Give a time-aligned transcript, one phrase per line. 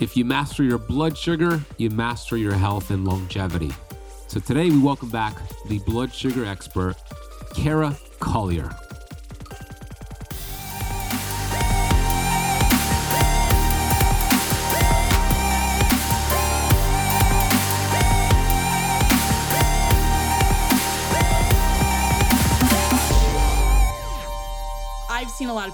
[0.00, 3.72] If you master your blood sugar, you master your health and longevity.
[4.28, 5.34] So today we welcome back
[5.66, 6.94] the blood sugar expert,
[7.56, 8.70] Kara Collier.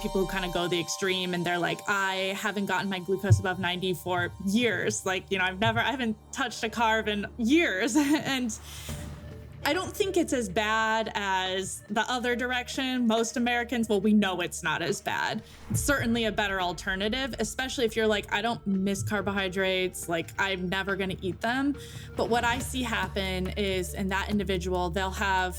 [0.05, 3.41] People who kind of go the extreme and they're like, I haven't gotten my glucose
[3.41, 5.07] above 90 for years.
[5.07, 7.97] Like, you know, I've never, I haven't touched a carb in years.
[7.99, 8.55] and
[9.65, 13.07] I don't think it's as bad as the other direction.
[13.07, 15.43] Most Americans, well, we know it's not as bad.
[15.71, 20.69] It's certainly a better alternative, especially if you're like, I don't miss carbohydrates, like, I'm
[20.69, 21.77] never gonna eat them.
[22.15, 25.59] But what I see happen is in that individual, they'll have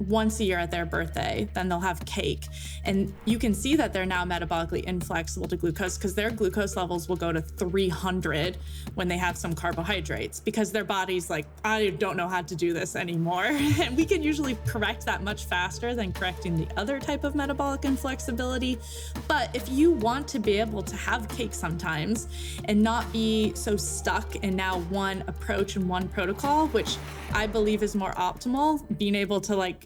[0.00, 2.46] once a year at their birthday, then they'll have cake.
[2.84, 7.08] And you can see that they're now metabolically inflexible to glucose because their glucose levels
[7.08, 8.58] will go to 300
[8.94, 12.72] when they have some carbohydrates because their body's like, I don't know how to do
[12.72, 13.44] this anymore.
[13.80, 17.84] and we can usually correct that much faster than correcting the other type of metabolic
[17.84, 18.78] inflexibility.
[19.26, 22.28] But if you want to be able to have cake sometimes
[22.66, 26.96] and not be so stuck in now one approach and one protocol, which
[27.32, 29.84] I believe is more optimal, being able to like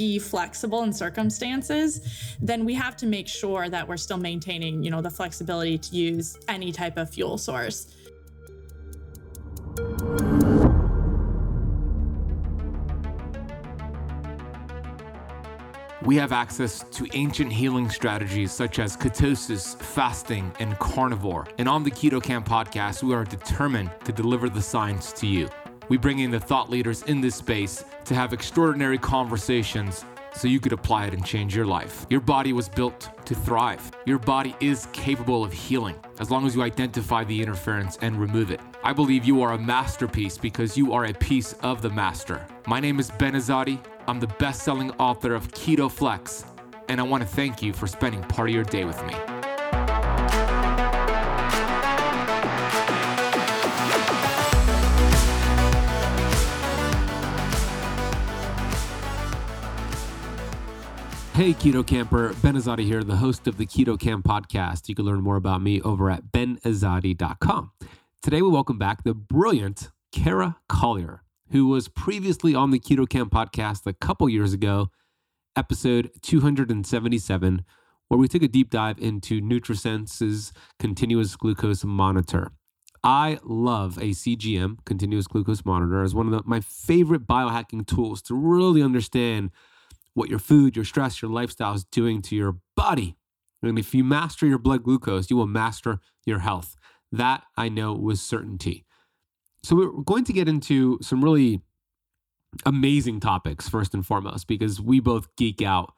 [0.00, 4.90] be flexible in circumstances, then we have to make sure that we're still maintaining, you
[4.90, 7.94] know, the flexibility to use any type of fuel source.
[16.02, 21.46] We have access to ancient healing strategies such as ketosis, fasting, and carnivore.
[21.58, 25.50] And on the Keto Kamp podcast, we are determined to deliver the science to you.
[25.90, 30.60] We bring in the thought leaders in this space to have extraordinary conversations so you
[30.60, 32.06] could apply it and change your life.
[32.08, 33.90] Your body was built to thrive.
[34.06, 38.52] Your body is capable of healing as long as you identify the interference and remove
[38.52, 38.60] it.
[38.84, 42.46] I believe you are a masterpiece because you are a piece of the master.
[42.68, 43.84] My name is Ben Azadi.
[44.06, 46.44] I'm the best selling author of Keto Flex,
[46.88, 49.16] and I want to thank you for spending part of your day with me.
[61.40, 64.90] Hey, Keto Kamper, Ben Azadi here, the host of the Keto Kamp podcast.
[64.90, 67.72] You can learn more about me over at benazadi.com.
[68.20, 73.32] Today, we welcome back the brilliant Kara Collier, who was previously on the Keto Kamp
[73.32, 74.90] podcast a couple years ago,
[75.56, 77.64] episode 277,
[78.08, 82.52] where we took a deep dive into NutriSense's continuous glucose monitor.
[83.02, 88.20] I love a CGM, continuous glucose monitor, as one of the, my favorite biohacking tools
[88.24, 89.52] to really understand
[90.20, 93.16] what your food, your stress, your lifestyle is doing to your body.
[93.62, 96.76] And if you master your blood glucose, you will master your health.
[97.10, 98.84] That I know with certainty.
[99.62, 101.62] So, we're going to get into some really
[102.64, 105.94] amazing topics, first and foremost, because we both geek out.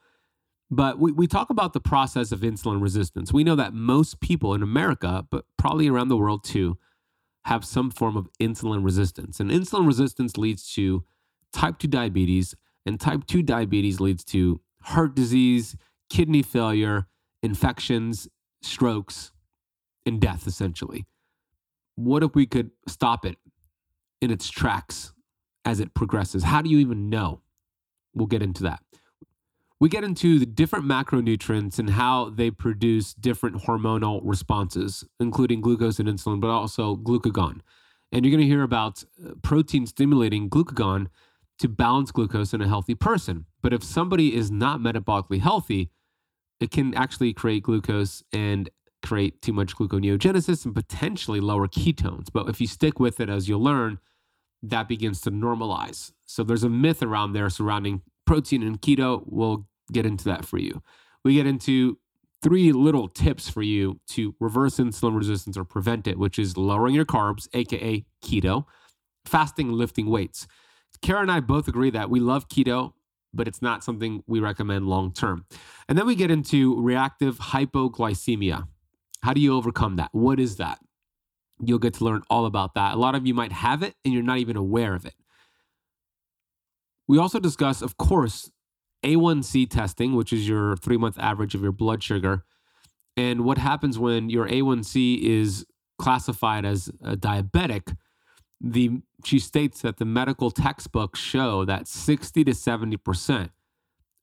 [0.70, 3.32] But we, we talk about the process of insulin resistance.
[3.32, 6.78] We know that most people in America, but probably around the world too,
[7.44, 9.38] have some form of insulin resistance.
[9.40, 11.04] And insulin resistance leads to
[11.52, 12.54] type 2 diabetes,
[12.86, 15.76] and type 2 diabetes leads to heart disease,
[16.10, 17.06] kidney failure,
[17.42, 18.28] infections,
[18.62, 19.32] strokes,
[20.06, 21.06] and death, essentially.
[21.94, 23.36] What if we could stop it
[24.20, 25.12] in its tracks
[25.64, 26.44] as it progresses?
[26.44, 27.40] How do you even know?
[28.14, 28.82] We'll get into that.
[29.80, 35.98] We get into the different macronutrients and how they produce different hormonal responses, including glucose
[35.98, 37.60] and insulin, but also glucagon.
[38.12, 41.08] And you're going to hear about uh, protein stimulating glucagon
[41.62, 43.46] to balance glucose in a healthy person.
[43.62, 45.90] But if somebody is not metabolically healthy,
[46.60, 48.68] it can actually create glucose and
[49.02, 52.26] create too much gluconeogenesis and potentially lower ketones.
[52.32, 53.98] But if you stick with it, as you'll learn,
[54.62, 56.12] that begins to normalize.
[56.24, 59.22] So there's a myth around there surrounding protein and keto.
[59.26, 60.82] We'll get into that for you.
[61.24, 61.98] We get into
[62.42, 66.94] three little tips for you to reverse insulin resistance or prevent it, which is lowering
[66.94, 68.64] your carbs, aka keto,
[69.24, 70.48] fasting, lifting weights.
[71.02, 72.92] Kara and I both agree that we love keto,
[73.34, 75.44] but it's not something we recommend long term.
[75.88, 78.68] And then we get into reactive hypoglycemia.
[79.22, 80.10] How do you overcome that?
[80.12, 80.78] What is that?
[81.60, 82.94] You'll get to learn all about that.
[82.94, 85.14] A lot of you might have it and you're not even aware of it.
[87.08, 88.50] We also discuss, of course,
[89.04, 92.44] A1C testing, which is your three month average of your blood sugar,
[93.16, 95.66] and what happens when your A1C is
[95.98, 97.96] classified as a diabetic
[98.62, 103.50] the she states that the medical textbooks show that 60 to 70%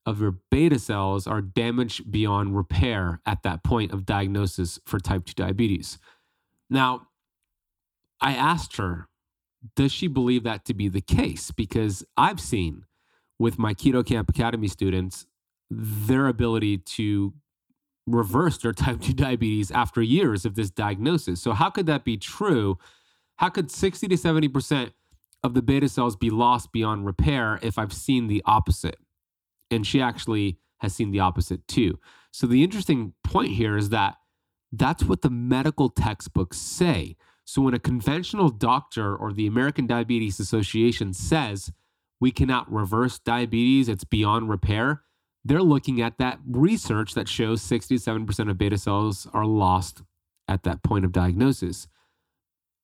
[0.06, 5.26] of your beta cells are damaged beyond repair at that point of diagnosis for type
[5.26, 5.98] 2 diabetes.
[6.70, 7.08] Now,
[8.20, 9.08] I asked her,
[9.76, 11.50] does she believe that to be the case?
[11.50, 12.84] Because I've seen
[13.38, 15.26] with my Keto Kamp Academy students
[15.70, 17.34] their ability to
[18.06, 21.42] reverse their type 2 diabetes after years of this diagnosis.
[21.42, 22.78] So, how could that be true?
[23.40, 24.92] How could 60 to 70%
[25.42, 28.98] of the beta cells be lost beyond repair if I've seen the opposite?
[29.70, 31.98] And she actually has seen the opposite too.
[32.32, 34.16] So, the interesting point here is that
[34.70, 37.16] that's what the medical textbooks say.
[37.46, 41.72] So, when a conventional doctor or the American Diabetes Association says
[42.20, 45.00] we cannot reverse diabetes, it's beyond repair,
[45.46, 50.02] they're looking at that research that shows 67% of beta cells are lost
[50.46, 51.88] at that point of diagnosis.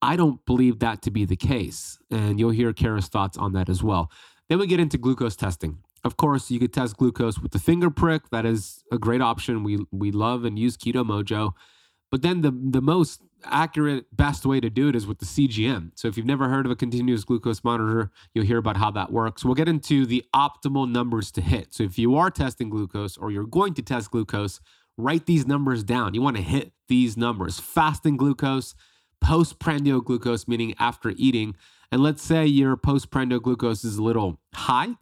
[0.07, 1.99] I don't believe that to be the case.
[2.13, 4.11] And you'll hear Kara's thoughts on that as well.
[4.49, 5.79] Then we get into glucose testing.
[6.05, 8.31] Of course, you could test glucose with the finger prick.
[8.31, 9.65] That is a great option.
[9.65, 11.53] We we love and use Keto Mojo.
[12.13, 15.91] But then the the most accurate, best way to do it is with the CGM.
[15.95, 19.13] So if you've never heard of a continuous glucose monitor, you'll hear about how that
[19.13, 19.45] works.
[19.45, 21.75] We'll get into the optimal numbers to hit.
[21.75, 24.61] So if you are testing glucose or you're going to test glucose,
[24.97, 26.15] write these numbers down.
[26.15, 27.61] You want to hit these numbers.
[27.61, 28.75] Fasting glucose,
[29.21, 31.55] postprandial glucose, meaning after eating.
[31.91, 34.95] And let's say your postprandial glucose is a little high.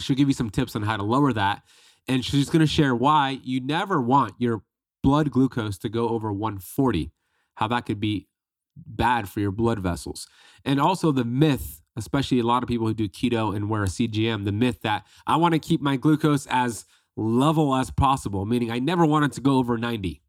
[0.00, 1.62] She'll give you some tips on how to lower that.
[2.06, 4.62] And she's going to share why you never want your
[5.02, 7.12] blood glucose to go over 140
[7.58, 8.28] how that could be
[8.76, 10.28] bad for your blood vessels.
[10.64, 13.88] And also the myth, especially a lot of people who do keto and wear a
[13.88, 16.84] CGM, the myth that I want to keep my glucose as
[17.16, 20.22] level as possible, meaning I never want it to go over 90.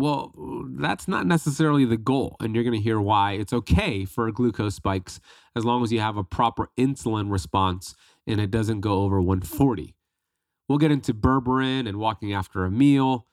[0.00, 0.32] Well,
[0.78, 2.36] that's not necessarily the goal.
[2.40, 5.20] And you're going to hear why it's okay for glucose spikes
[5.54, 7.94] as long as you have a proper insulin response
[8.26, 9.94] and it doesn't go over 140.
[10.68, 13.26] We'll get into berberine and walking after a meal.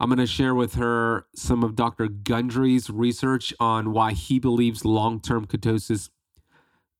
[0.00, 2.08] I'm going to share with her some of Dr.
[2.08, 6.10] Gundry's research on why he believes long term ketosis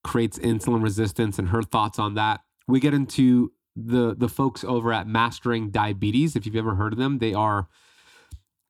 [0.04, 2.42] creates insulin resistance and her thoughts on that.
[2.69, 6.36] We get into the, the folks over at Mastering Diabetes.
[6.36, 7.69] If you've ever heard of them, they are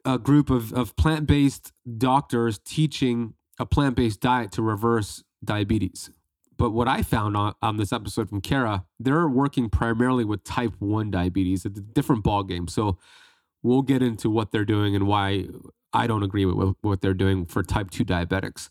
[0.05, 6.11] a group of, of plant based doctors teaching a plant based diet to reverse diabetes.
[6.57, 10.75] But what I found on, on this episode from Kara, they're working primarily with type
[10.81, 11.65] 1 diabetes.
[11.65, 12.69] It's a different ballgame.
[12.69, 12.99] So
[13.63, 15.47] we'll get into what they're doing and why
[15.93, 18.71] I don't agree with what they're doing for type 2 diabetics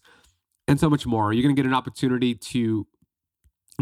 [0.68, 1.32] and so much more.
[1.32, 2.88] You're going to get an opportunity to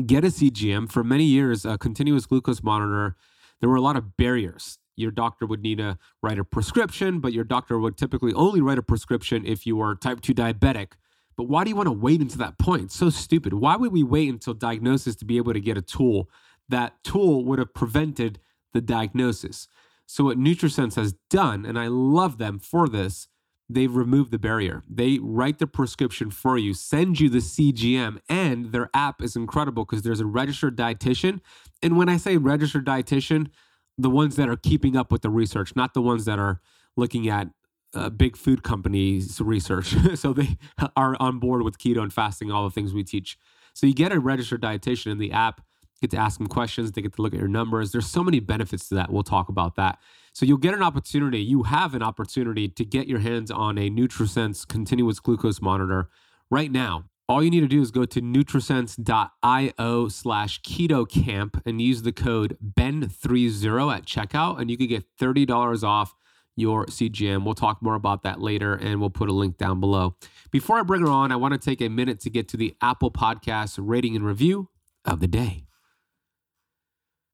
[0.05, 0.91] get a CGM.
[0.91, 3.15] For many years, a continuous glucose monitor,
[3.59, 4.77] there were a lot of barriers.
[4.95, 8.77] Your doctor would need to write a prescription, but your doctor would typically only write
[8.77, 10.93] a prescription if you were type 2 diabetic.
[11.35, 12.83] But why do you want to wait until that point?
[12.83, 13.53] It's so stupid.
[13.53, 16.29] Why would we wait until diagnosis to be able to get a tool?
[16.69, 18.39] That tool would have prevented
[18.73, 19.67] the diagnosis.
[20.07, 23.27] So, what NutriSense has done, and I love them for this,
[23.67, 24.83] they've removed the barrier.
[24.87, 29.85] They write the prescription for you, send you the CGM, and their app is incredible
[29.85, 31.41] because there's a registered dietitian.
[31.81, 33.49] And when I say registered dietitian,
[33.97, 36.59] the ones that are keeping up with the research, not the ones that are
[36.97, 37.47] looking at
[37.93, 39.95] uh, big food companies' research.
[40.15, 40.57] so they
[40.95, 43.37] are on board with keto and fasting, all the things we teach.
[43.73, 45.61] So you get a registered dietitian in the app
[46.01, 47.91] get to ask them questions, they get to look at your numbers.
[47.91, 49.11] There's so many benefits to that.
[49.11, 49.99] We'll talk about that.
[50.33, 53.89] So you'll get an opportunity, you have an opportunity to get your hands on a
[53.89, 56.09] NutriSense continuous glucose monitor
[56.51, 57.05] right now.
[57.27, 62.11] All you need to do is go to nutrisense.io slash keto camp and use the
[62.11, 66.13] code BEN30 at checkout, and you can get $30 off
[66.55, 67.43] your CGM.
[67.43, 70.15] We'll talk more about that later and we'll put a link down below.
[70.51, 72.75] Before I bring her on, I want to take a minute to get to the
[72.81, 74.69] Apple Podcast rating and review
[75.03, 75.65] of the day.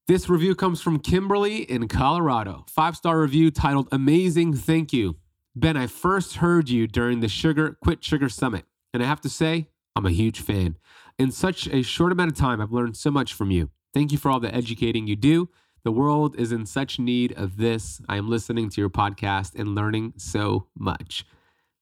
[0.08, 2.66] This review comes from Kimberly in Colorado.
[2.68, 5.18] Five star review titled Amazing Thank You.
[5.56, 9.30] Ben, I first heard you during the Sugar Quit Sugar Summit, and I have to
[9.30, 10.78] say, I'm a huge fan.
[11.20, 13.70] In such a short amount of time, I've learned so much from you.
[13.94, 15.50] Thank you for all the educating you do.
[15.84, 18.02] The world is in such need of this.
[18.08, 21.26] I am listening to your podcast and learning so much.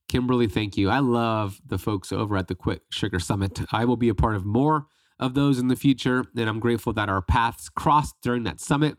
[0.07, 0.89] Kimberly, thank you.
[0.89, 3.61] I love the folks over at the Quick Sugar Summit.
[3.71, 4.87] I will be a part of more
[5.19, 6.23] of those in the future.
[6.35, 8.97] And I'm grateful that our paths crossed during that summit.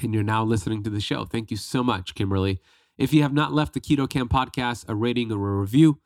[0.00, 1.24] And you're now listening to the show.
[1.24, 2.60] Thank you so much, Kimberly.
[2.98, 6.00] If you have not left the Keto Kamp podcast a rating or a review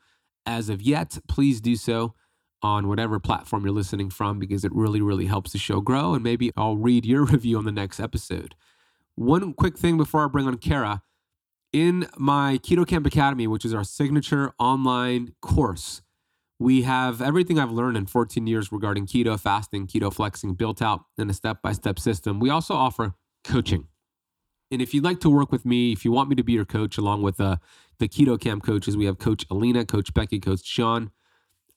[0.46, 2.14] as of yet, please do so
[2.62, 6.14] on whatever platform you're listening from because it really, really helps the show grow.
[6.14, 8.54] And maybe I'll read your review on the next episode.
[9.14, 11.02] One quick thing before I bring on Kara.
[11.72, 16.02] In my Keto Kamp Academy, which is our signature online course,
[16.58, 21.04] we have everything I've learned in 14 years regarding keto, fasting, keto flexing built out
[21.18, 22.40] in a step by step system.
[22.40, 23.88] We also offer coaching.
[24.70, 26.64] And if you'd like to work with me, if you want me to be your
[26.64, 27.56] coach along with uh,
[27.98, 31.10] the Keto Kamp coaches, we have Coach Alina, Coach Becky, Coach Sean.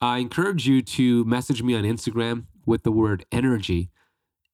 [0.05, 3.89] I encourage you to message me on Instagram with the word energy,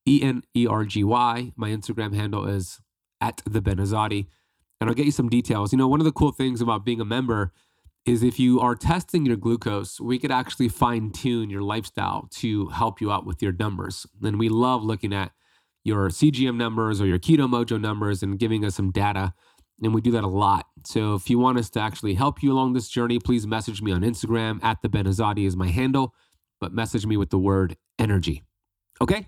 [0.07, 1.51] E N E R G Y.
[1.57, 2.79] My Instagram handle is
[3.19, 4.27] at the Ben Azadi,
[4.79, 5.73] and I'll get you some details.
[5.73, 7.51] You know, one of the cool things about being a member
[8.05, 12.69] is if you are testing your glucose, we could actually fine tune your lifestyle to
[12.69, 14.07] help you out with your numbers.
[14.23, 15.33] And we love looking at
[15.83, 19.33] your CGM numbers or your Keto Mojo numbers and giving us some data.
[19.81, 20.67] And we do that a lot.
[20.85, 23.91] So if you want us to actually help you along this journey, please message me
[23.91, 26.13] on Instagram at the Ben Azadi is my handle,
[26.59, 28.43] but message me with the word energy.
[29.01, 29.27] Okay,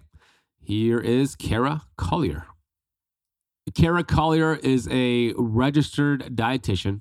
[0.62, 2.46] here is Kara Collier.
[3.74, 7.00] Kara Collier is a registered dietitian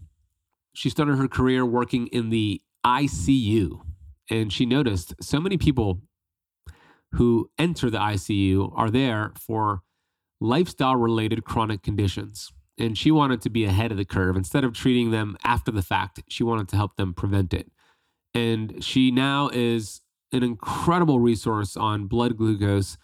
[0.75, 3.81] she started her career working in the ICU,
[4.31, 6.01] and she noticed so many people
[7.13, 9.83] who enter the ICU are there for
[10.41, 12.53] lifestyle related chronic conditions.
[12.83, 14.37] And she wanted to be ahead of the curve.
[14.37, 17.71] Instead of treating them after the fact, she wanted to help them prevent it.
[18.35, 20.01] And she now is
[20.33, 22.99] an incredible resource on blood glucose.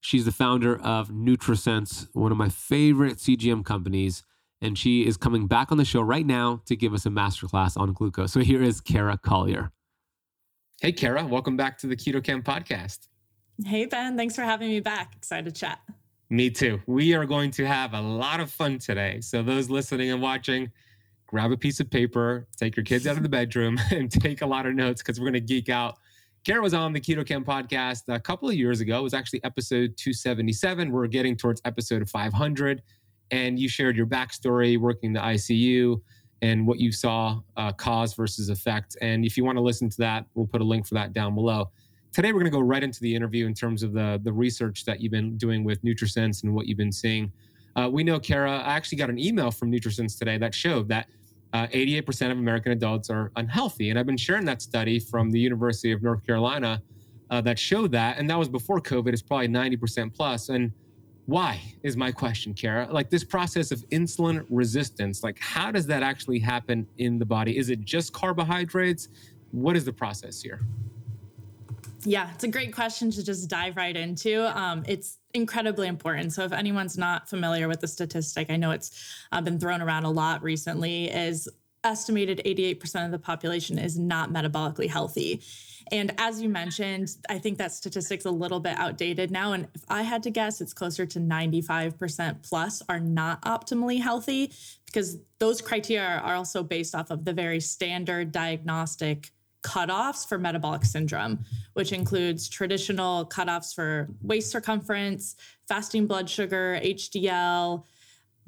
[0.00, 4.24] She's the founder of NutriSense, one of my favorite CGM companies
[4.62, 7.76] and she is coming back on the show right now to give us a masterclass
[7.76, 8.32] on glucose.
[8.32, 9.72] So here is Kara Collier.
[10.80, 13.08] Hey, Kara, welcome back to the Keto Kamp podcast.
[13.64, 15.14] Hey, Ben, thanks for having me back.
[15.16, 15.80] Excited to chat.
[16.30, 16.80] Me too.
[16.86, 19.20] We are going to have a lot of fun today.
[19.20, 20.70] So, those listening and watching,
[21.26, 24.46] grab a piece of paper, take your kids out of the bedroom, and take a
[24.46, 25.98] lot of notes because we're going to geek out.
[26.44, 29.00] Kara was on the Keto Kamp podcast a couple of years ago.
[29.00, 30.90] It was actually episode 277.
[30.90, 32.82] We're getting towards episode 500
[33.30, 36.00] and you shared your backstory working the ICU
[36.42, 38.96] and what you saw uh, cause versus effect.
[39.02, 41.34] And if you want to listen to that, we'll put a link for that down
[41.34, 41.70] below.
[42.12, 44.84] Today, we're going to go right into the interview in terms of the, the research
[44.84, 47.30] that you've been doing with NutriSense and what you've been seeing.
[47.76, 51.06] Uh, we know, Kara, I actually got an email from NutriSense today that showed that
[51.52, 53.90] uh, 88% of American adults are unhealthy.
[53.90, 56.82] And I've been sharing that study from the University of North Carolina
[57.30, 58.18] uh, that showed that.
[58.18, 59.12] And that was before COVID.
[59.12, 60.48] It's probably 90% plus.
[60.48, 60.72] And
[61.26, 66.02] why is my question kara like this process of insulin resistance like how does that
[66.02, 69.06] actually happen in the body is it just carbohydrates
[69.52, 70.60] what is the process here
[72.04, 76.44] yeah it's a great question to just dive right into um, it's incredibly important so
[76.44, 80.10] if anyone's not familiar with the statistic i know it's uh, been thrown around a
[80.10, 81.48] lot recently is
[81.82, 85.42] estimated 88% of the population is not metabolically healthy
[85.90, 89.52] and as you mentioned, I think that statistic's a little bit outdated now.
[89.52, 94.52] And if I had to guess, it's closer to 95% plus are not optimally healthy
[94.86, 99.30] because those criteria are also based off of the very standard diagnostic
[99.62, 105.36] cutoffs for metabolic syndrome, which includes traditional cutoffs for waist circumference,
[105.68, 107.84] fasting blood sugar, HDL,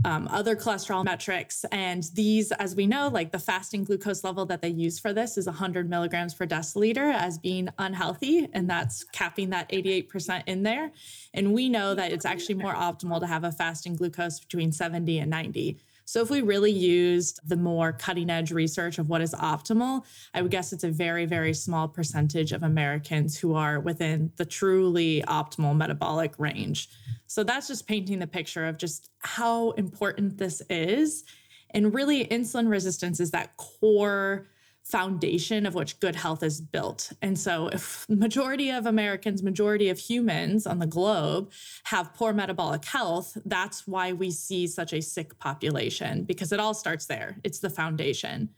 [0.04, 1.64] um, other cholesterol metrics.
[1.70, 5.38] And these, as we know, like the fasting glucose level that they use for this
[5.38, 8.48] is 100 milligrams per deciliter as being unhealthy.
[8.52, 10.90] And that's capping that 88% in there.
[11.34, 15.18] And we know that it's actually more optimal to have a fasting glucose between 70
[15.18, 15.78] and 90.
[16.12, 20.04] So, if we really used the more cutting edge research of what is optimal,
[20.34, 24.44] I would guess it's a very, very small percentage of Americans who are within the
[24.44, 26.90] truly optimal metabolic range.
[27.28, 31.24] So, that's just painting the picture of just how important this is.
[31.70, 34.48] And really, insulin resistance is that core
[34.82, 37.12] foundation of which good health is built.
[37.22, 41.52] And so if majority of Americans, majority of humans on the globe
[41.84, 46.74] have poor metabolic health, that's why we see such a sick population because it all
[46.74, 47.36] starts there.
[47.44, 48.50] It's the foundation.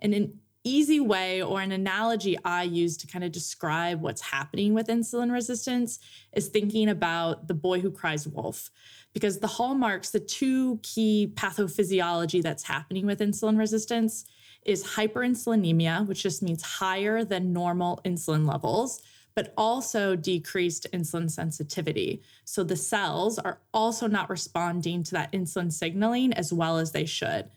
[0.00, 4.74] And an easy way or an analogy I use to kind of describe what's happening
[4.74, 6.00] with insulin resistance
[6.32, 8.70] is thinking about the boy who cries wolf
[9.14, 14.24] because the hallmarks, the two key pathophysiology that's happening with insulin resistance
[14.64, 19.02] is hyperinsulinemia, which just means higher than normal insulin levels,
[19.34, 22.22] but also decreased insulin sensitivity.
[22.44, 27.06] So the cells are also not responding to that insulin signaling as well as they
[27.06, 27.48] should.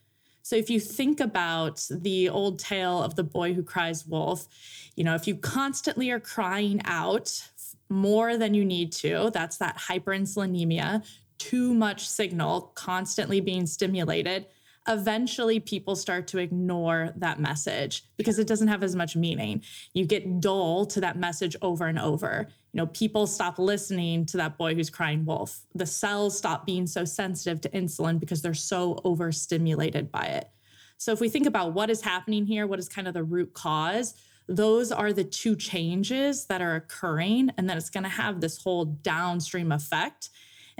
[0.43, 4.47] So if you think about the old tale of the boy who cries wolf,
[4.95, 7.47] you know, if you constantly are crying out
[7.89, 11.05] more than you need to, that's that hyperinsulinemia,
[11.37, 14.45] too much signal constantly being stimulated
[14.87, 19.61] eventually people start to ignore that message because it doesn't have as much meaning.
[19.93, 22.47] You get dull to that message over and over.
[22.73, 25.61] You know, people stop listening to that boy who's crying wolf.
[25.75, 30.49] The cells stop being so sensitive to insulin because they're so overstimulated by it.
[30.97, 33.53] So if we think about what is happening here, what is kind of the root
[33.53, 34.15] cause,
[34.47, 38.61] those are the two changes that are occurring and then it's going to have this
[38.61, 40.29] whole downstream effect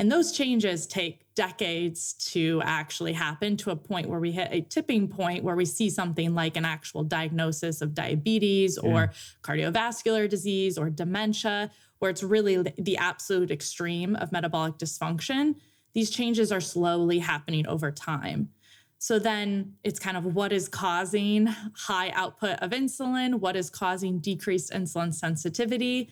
[0.02, 4.62] And those changes take decades to actually happen to a point where we hit a
[4.62, 8.90] tipping point where we see something like an actual diagnosis of diabetes yeah.
[8.90, 9.12] or
[9.44, 15.54] cardiovascular disease or dementia, where it's really the absolute extreme of metabolic dysfunction.
[15.94, 18.50] These changes are slowly happening over time.
[18.98, 24.18] So then it's kind of what is causing high output of insulin, what is causing
[24.18, 26.10] decreased insulin sensitivity.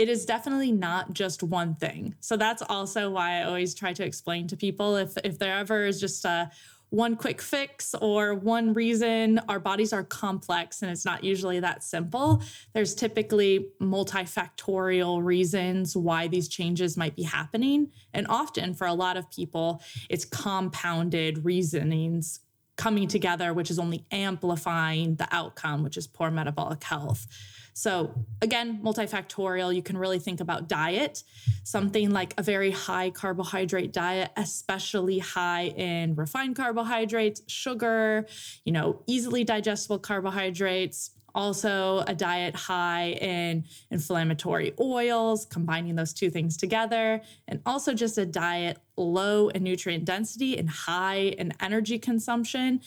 [0.00, 2.14] It is definitely not just one thing.
[2.20, 5.84] So that's also why I always try to explain to people if if there ever
[5.84, 6.50] is just a
[6.88, 9.40] one quick fix or one reason.
[9.46, 12.42] Our bodies are complex and it's not usually that simple.
[12.72, 17.90] There's typically multifactorial reasons why these changes might be happening.
[18.14, 22.40] And often for a lot of people, it's compounded reasonings
[22.80, 27.26] coming together, which is only amplifying the outcome, which is poor metabolic health.
[27.74, 31.22] So, again, multifactorial, you can really think about diet,
[31.62, 38.26] something like a very high carbohydrate diet, especially high in refined carbohydrates, sugar,
[38.64, 46.30] you know, easily digestible carbohydrates, also a diet high in inflammatory oils, combining those two
[46.30, 51.98] things together, and also just a diet low in nutrient density and high in energy
[51.98, 52.80] consumption.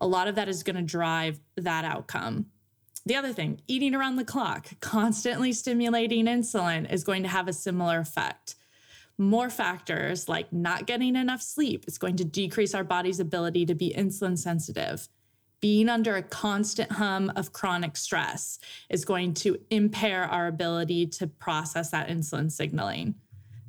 [0.00, 2.46] A lot of that is going to drive that outcome.
[3.06, 7.52] The other thing, eating around the clock, constantly stimulating insulin is going to have a
[7.52, 8.54] similar effect.
[9.16, 13.74] More factors like not getting enough sleep is going to decrease our body's ability to
[13.74, 15.08] be insulin sensitive.
[15.60, 18.58] Being under a constant hum of chronic stress
[18.90, 23.16] is going to impair our ability to process that insulin signaling.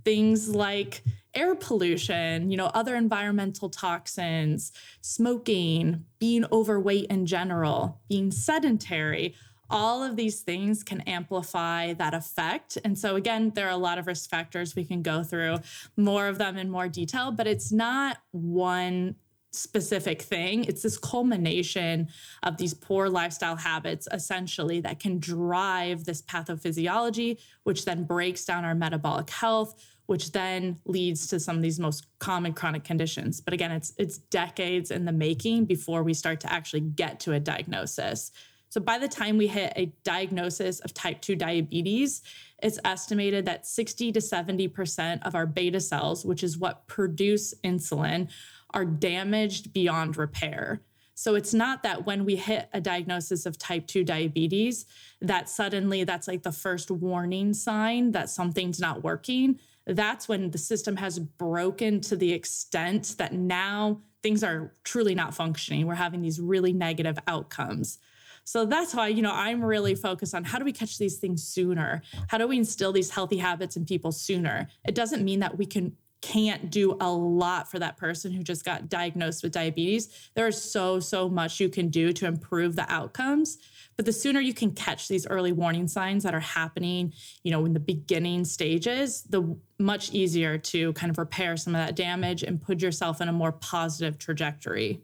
[0.06, 1.04] Things like
[1.34, 9.36] air pollution, you know, other environmental toxins, smoking, being overweight in general, being sedentary,
[9.70, 12.78] all of these things can amplify that effect.
[12.84, 15.58] And so, again, there are a lot of risk factors we can go through,
[15.96, 19.16] more of them in more detail, but it's not one
[19.52, 20.64] specific thing.
[20.66, 22.10] It's this culmination
[22.44, 28.66] of these poor lifestyle habits, essentially, that can drive this pathophysiology, which then breaks down
[28.66, 33.42] our metabolic health, which then leads to some of these most common chronic conditions.
[33.42, 37.34] But again, it's it's decades in the making before we start to actually get to
[37.34, 38.32] a diagnosis.
[38.70, 42.22] So by the time we hit a diagnosis of type 2 diabetes,
[42.62, 48.30] it's estimated that 60 to 70% of our beta cells, which is what produce insulin,
[48.74, 50.82] are damaged beyond repair.
[51.16, 54.86] So it's not that when we hit a diagnosis of type 2 diabetes,
[55.22, 59.60] that suddenly that's like the first warning sign that something's not working
[59.96, 65.34] that's when the system has broken to the extent that now things are truly not
[65.34, 65.88] functioning.
[65.88, 67.98] We're having these really negative outcomes.
[68.44, 71.44] So that's why, you know, I'm really focused on how do we catch these things
[71.44, 72.02] sooner?
[72.28, 74.68] How do we instill these healthy habits in people sooner?
[74.88, 78.66] It doesn't mean that we can can't do a lot for that person who just
[78.66, 80.30] got diagnosed with diabetes.
[80.36, 83.58] There is so so much you can do to improve the outcomes.
[83.96, 87.66] But the sooner you can catch these early warning signs that are happening, you know,
[87.66, 92.44] in the beginning stages, the much easier to kind of repair some of that damage
[92.44, 95.02] and put yourself in a more positive trajectory.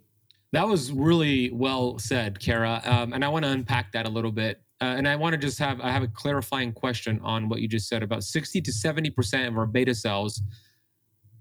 [0.54, 2.82] That was really well said, Kara.
[2.86, 4.62] Um, and I want to unpack that a little bit.
[4.82, 7.68] Uh, and I want to just have I have a clarifying question on what you
[7.68, 10.42] just said about 60 to 70 percent of our beta cells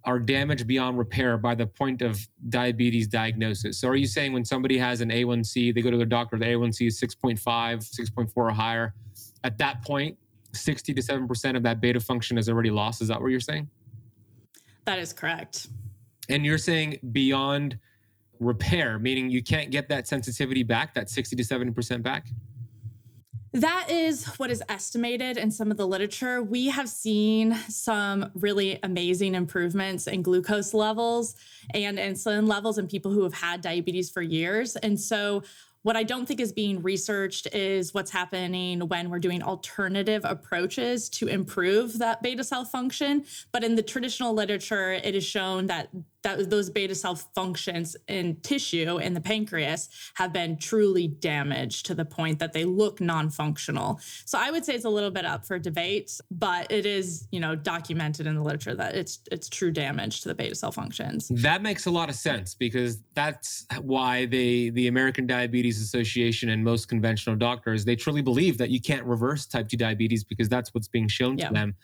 [0.05, 3.79] are damaged beyond repair by the point of diabetes diagnosis.
[3.79, 6.45] So, are you saying when somebody has an A1C, they go to their doctor, the
[6.45, 8.95] A1C is 6.5, 6.4 or higher,
[9.45, 10.17] at that point,
[10.53, 13.03] 60 to 7% of that beta function is already lost?
[13.03, 13.69] Is that what you're saying?
[14.85, 15.69] That is correct.
[16.29, 17.79] And you're saying beyond
[18.41, 22.27] repair, meaning you can't get that sensitivity back, that 60 to 70% back?
[23.55, 26.43] That is what is estimated in some of the literature.
[26.43, 31.37] We have seen some really amazing improvements in glucose levels
[31.73, 34.75] and insulin levels in people who have had diabetes for years.
[34.75, 35.45] And so
[35.83, 41.09] what I don't think is being researched is what's happening when we're doing alternative approaches
[41.11, 43.25] to improve that beta cell function.
[43.53, 45.91] But in the traditional literature, it is shown that
[46.25, 51.95] that those beta cell functions in tissue in the pancreas have been truly damaged to
[51.95, 54.01] the point that they look non-functional.
[54.25, 57.41] So I would say it's a little bit up for debate, but it is, you
[57.41, 61.29] know, documented in the literature that it's it's true damage to the beta cell functions.
[61.29, 66.65] That makes a lot of sense because that's why they the American Diabetes Association and
[66.65, 70.73] most conventional doctors they truly believe that you can't reverse type 2 diabetes because that's
[70.73, 71.75] what's being shown to them.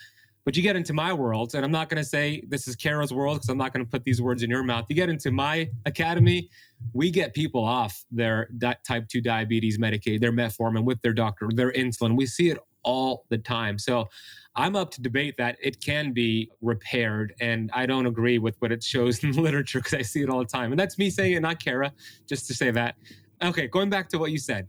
[0.44, 3.12] But you get into my world, and I'm not going to say this is Kara's
[3.12, 4.86] world because I'm not going to put these words in your mouth.
[4.88, 6.48] You get into my academy,
[6.94, 8.48] we get people off their
[8.86, 12.16] type 2 diabetes Medicaid, their metformin with their doctor, their insulin.
[12.16, 13.78] We see it all the time.
[13.78, 14.08] So
[14.54, 17.34] I'm up to debate that it can be repaired.
[17.40, 20.30] And I don't agree with what it shows in the literature because I see it
[20.30, 20.72] all the time.
[20.72, 21.92] And that's me saying it, not Kara,
[22.28, 22.96] just to say that.
[23.42, 24.68] Okay, going back to what you said.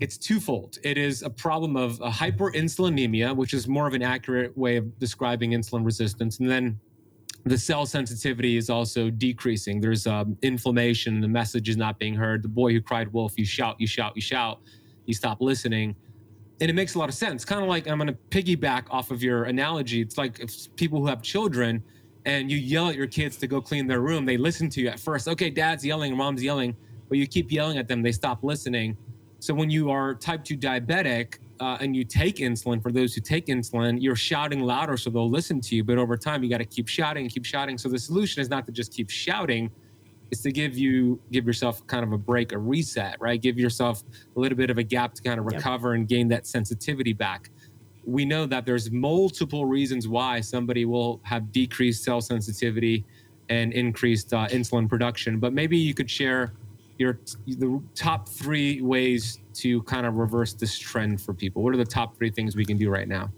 [0.00, 0.78] It's twofold.
[0.82, 4.98] It is a problem of a hyperinsulinemia, which is more of an accurate way of
[4.98, 6.40] describing insulin resistance.
[6.40, 6.80] And then
[7.44, 9.80] the cell sensitivity is also decreasing.
[9.80, 11.20] There's um, inflammation.
[11.20, 12.42] The message is not being heard.
[12.42, 14.60] The boy who cried wolf, you shout, you shout, you shout.
[15.06, 15.96] You stop listening
[16.60, 17.44] and it makes a lot of sense.
[17.44, 20.02] Kind of like I'm going to piggyback off of your analogy.
[20.02, 21.82] It's like if people who have children
[22.26, 24.88] and you yell at your kids to go clean their room, they listen to you
[24.88, 25.26] at first.
[25.26, 26.76] Okay, dad's yelling, mom's yelling,
[27.08, 28.96] but you keep yelling at them, they stop listening.
[29.40, 33.22] So when you are type 2 diabetic uh, and you take insulin, for those who
[33.22, 35.82] take insulin, you're shouting louder so they'll listen to you.
[35.82, 37.78] But over time, you got to keep shouting and keep shouting.
[37.78, 39.70] So the solution is not to just keep shouting,
[40.30, 43.40] is to give you give yourself kind of a break, a reset, right?
[43.40, 44.04] Give yourself
[44.36, 46.00] a little bit of a gap to kind of recover yep.
[46.00, 47.50] and gain that sensitivity back.
[48.04, 53.04] We know that there's multiple reasons why somebody will have decreased cell sensitivity
[53.48, 56.52] and increased uh, insulin production, but maybe you could share
[57.00, 61.62] your the top three ways to kind of reverse this trend for people.
[61.62, 63.32] What are the top three things we can do right now?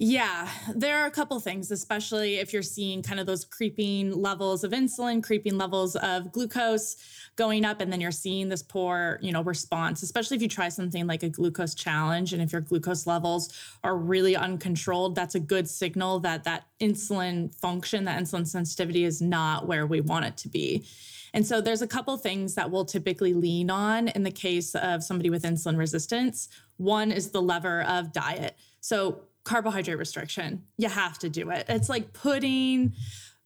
[0.00, 4.62] Yeah, there are a couple things, especially if you're seeing kind of those creeping levels
[4.62, 6.96] of insulin, creeping levels of glucose
[7.34, 10.68] going up, and then you're seeing this poor, you know, response, especially if you try
[10.68, 12.32] something like a glucose challenge.
[12.32, 17.52] And if your glucose levels are really uncontrolled, that's a good signal that that insulin
[17.56, 20.86] function, that insulin sensitivity is not where we want it to be.
[21.34, 25.02] And so there's a couple things that we'll typically lean on in the case of
[25.02, 26.48] somebody with insulin resistance.
[26.76, 28.56] One is the lever of diet.
[28.80, 30.62] So carbohydrate restriction.
[30.76, 31.66] You have to do it.
[31.68, 32.92] It's like putting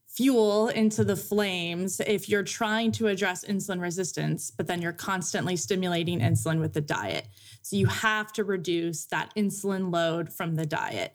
[0.09, 5.57] fuel into the flames if you're trying to address insulin resistance, but then you're constantly
[5.57, 7.29] stimulating insulin with the diet.
[7.63, 11.15] So you have to reduce that insulin load from the diet.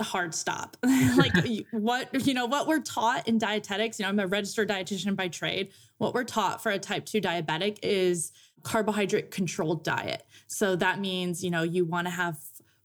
[0.00, 0.76] Hard stop.
[1.16, 1.32] like
[1.70, 5.28] what, you know, what we're taught in dietetics, you know, I'm a registered dietitian by
[5.28, 5.72] trade.
[5.98, 10.24] What we're taught for a type 2 diabetic is carbohydrate controlled diet.
[10.46, 12.38] So that means, you know, you want to have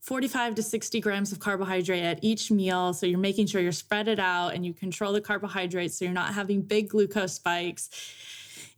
[0.08, 2.94] 45 to 60 grams of carbohydrate at each meal.
[2.94, 6.14] So you're making sure you're spread it out and you control the carbohydrates so you're
[6.14, 7.90] not having big glucose spikes.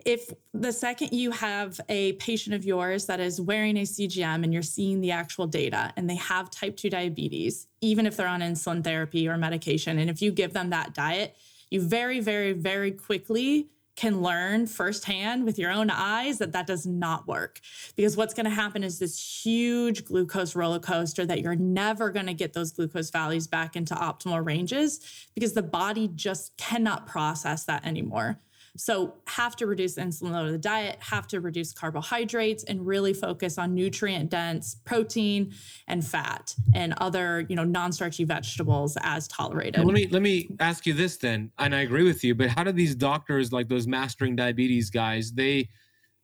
[0.06, 4.54] If the second you have a patient of yours that is wearing a CGM and
[4.54, 8.42] you're seeing the actual data and they have type 2 diabetes, even if they're on
[8.42, 11.36] insulin therapy or medication, and if you give them that diet,
[11.70, 16.86] you very, very, very quickly can learn firsthand with your own eyes that that does
[16.86, 17.60] not work.
[17.98, 22.28] Because what's going to happen is this huge glucose roller coaster that you're never going
[22.28, 25.02] to get those glucose values back into optimal ranges
[25.36, 28.40] because the body just cannot process that anymore.
[28.80, 33.14] So, have to reduce insulin load of the diet, have to reduce carbohydrates, and really
[33.14, 35.54] focus on nutrient dense protein
[35.88, 39.84] and fat and other, you know, non starchy vegetables as tolerated.
[39.84, 42.36] let me let me ask you this then, and I agree with you.
[42.36, 45.68] But how do these doctors, like those mastering diabetes guys, they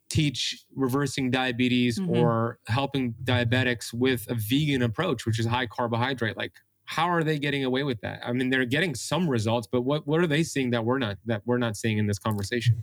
[0.09, 2.15] teach reversing diabetes mm-hmm.
[2.15, 6.37] or helping diabetics with a vegan approach, which is high carbohydrate?
[6.37, 6.53] Like,
[6.85, 8.21] how are they getting away with that?
[8.23, 11.17] I mean, they're getting some results, but what what are they seeing that we're not
[11.25, 12.77] that we're not seeing in this conversation?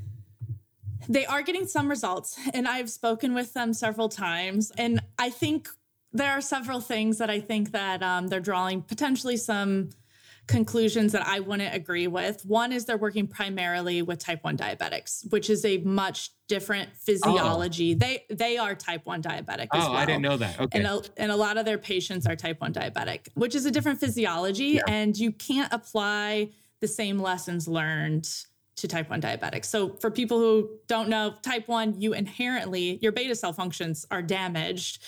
[1.09, 5.69] They are getting some results, and I've spoken with them several times, and I think
[6.13, 9.91] there are several things that I think that um, they're drawing potentially some
[10.47, 12.45] conclusions that I wouldn't agree with.
[12.45, 16.97] One is they're working primarily with type 1 diabetics, which is a much different oh.
[17.01, 17.95] physiology.
[17.95, 17.99] Oh.
[17.99, 19.93] They they are type 1 diabetic oh, well.
[19.93, 20.61] I didn't know that.
[20.61, 20.79] Okay.
[20.79, 23.71] And a, and a lot of their patients are type 1 diabetic, which is a
[23.71, 24.83] different physiology yeah.
[24.89, 26.51] and you can't apply
[26.81, 28.29] the same lessons learned
[28.75, 29.67] to type 1 diabetics.
[29.67, 34.23] So for people who don't know, type 1 you inherently your beta cell functions are
[34.23, 35.05] damaged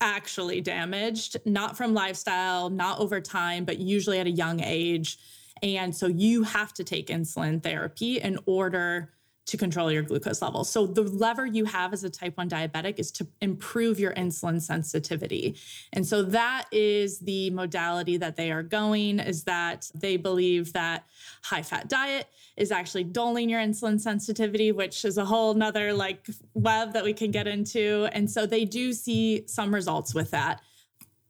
[0.00, 5.18] actually damaged, not from lifestyle, not over time, but usually at a young age.
[5.62, 9.12] And so you have to take insulin therapy in order
[9.46, 10.70] to control your glucose levels.
[10.70, 14.60] So the lever you have as a type 1 diabetic is to improve your insulin
[14.62, 15.56] sensitivity.
[15.92, 21.04] And so that is the modality that they are going is that they believe that
[21.42, 26.28] high fat diet is actually dulling your insulin sensitivity, which is a whole nother like
[26.54, 28.08] web that we can get into.
[28.12, 30.60] And so they do see some results with that.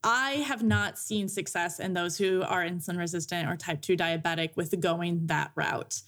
[0.02, 4.56] I have not seen success in those who are insulin resistant or type 2 diabetic
[4.56, 6.00] with going that route.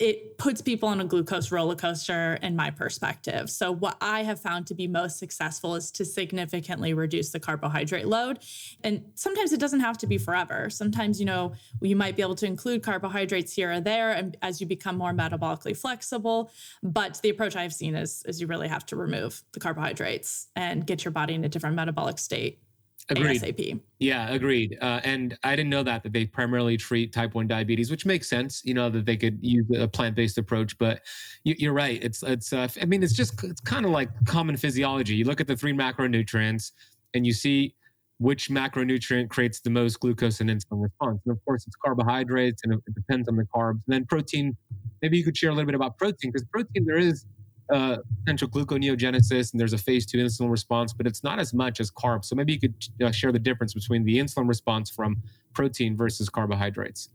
[0.00, 3.50] It puts people on a glucose roller coaster in my perspective.
[3.50, 8.06] So what I have found to be most successful is to significantly reduce the carbohydrate
[8.06, 8.38] load.
[8.82, 10.70] And sometimes it doesn't have to be forever.
[10.70, 14.58] Sometimes, you know, you might be able to include carbohydrates here or there and as
[14.58, 16.50] you become more metabolically flexible,
[16.82, 20.86] but the approach I've seen is is you really have to remove the carbohydrates and
[20.86, 22.62] get your body in a different metabolic state.
[23.10, 23.42] Agreed.
[23.42, 23.80] ASAP.
[23.98, 24.78] Yeah, agreed.
[24.80, 28.28] Uh, and I didn't know that that they primarily treat type one diabetes, which makes
[28.28, 28.62] sense.
[28.64, 31.00] You know that they could use a plant based approach, but
[31.44, 32.02] you, are right.
[32.02, 32.52] It's it's.
[32.52, 35.16] Uh, I mean, it's just it's kind of like common physiology.
[35.16, 36.70] You look at the three macronutrients,
[37.14, 37.74] and you see
[38.18, 41.20] which macronutrient creates the most glucose and insulin response.
[41.24, 43.80] And of course, it's carbohydrates, and it depends on the carbs.
[43.86, 44.56] And then protein.
[45.02, 47.24] Maybe you could share a little bit about protein because protein there is
[47.72, 51.80] uh, potential gluconeogenesis and there's a phase two insulin response, but it's not as much
[51.80, 52.26] as carbs.
[52.26, 55.22] So maybe you could uh, share the difference between the insulin response from
[55.54, 57.10] protein versus carbohydrates.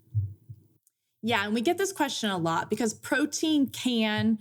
[1.21, 4.37] Yeah, and we get this question a lot because protein can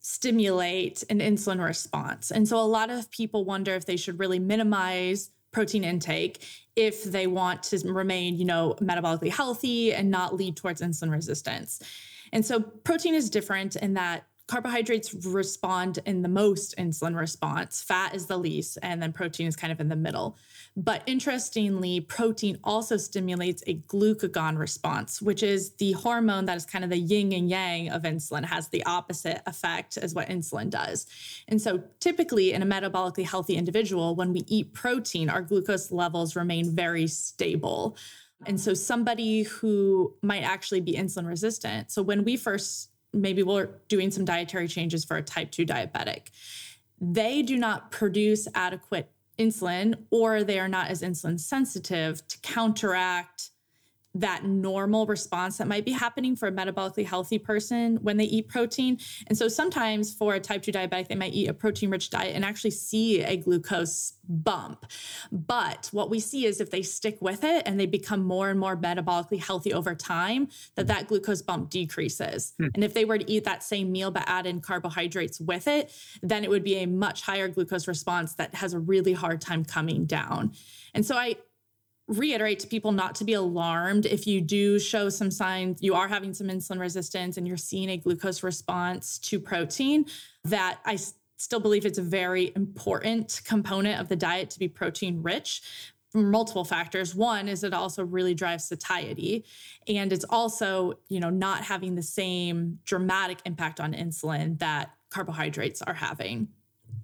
[0.00, 2.30] stimulate an insulin response.
[2.30, 6.44] And so a lot of people wonder if they should really minimize protein intake
[6.76, 11.80] if they want to remain, you know, metabolically healthy and not lead towards insulin resistance.
[12.32, 18.14] And so protein is different in that carbohydrates respond in the most insulin response, fat
[18.14, 20.38] is the least, and then protein is kind of in the middle.
[20.74, 26.82] But interestingly, protein also stimulates a glucagon response, which is the hormone that is kind
[26.82, 31.06] of the yin and yang of insulin, has the opposite effect as what insulin does.
[31.48, 36.34] And so typically in a metabolically healthy individual, when we eat protein, our glucose levels
[36.34, 37.98] remain very stable.
[38.46, 41.90] And so somebody who might actually be insulin resistant.
[41.90, 46.28] So when we first maybe we're doing some dietary changes for a type 2 diabetic.
[47.00, 53.50] They do not produce adequate insulin or they are not as insulin sensitive to counteract
[54.14, 58.48] that normal response that might be happening for a metabolically healthy person when they eat
[58.48, 58.98] protein.
[59.26, 62.34] And so sometimes for a type 2 diabetic, they might eat a protein rich diet
[62.34, 64.86] and actually see a glucose bump.
[65.30, 68.58] But what we see is if they stick with it and they become more and
[68.58, 72.54] more metabolically healthy over time, that that glucose bump decreases.
[72.58, 72.68] Hmm.
[72.74, 75.92] And if they were to eat that same meal but add in carbohydrates with it,
[76.22, 79.64] then it would be a much higher glucose response that has a really hard time
[79.64, 80.52] coming down.
[80.94, 81.36] And so I
[82.08, 84.06] reiterate to people not to be alarmed.
[84.06, 87.90] If you do show some signs you are having some insulin resistance and you're seeing
[87.90, 90.06] a glucose response to protein
[90.44, 90.98] that i
[91.36, 95.62] still believe it's a very important component of the diet to be protein rich
[96.14, 97.14] multiple factors.
[97.14, 99.44] One is it also really drives satiety
[99.86, 105.82] and it's also you know not having the same dramatic impact on insulin that carbohydrates
[105.82, 106.48] are having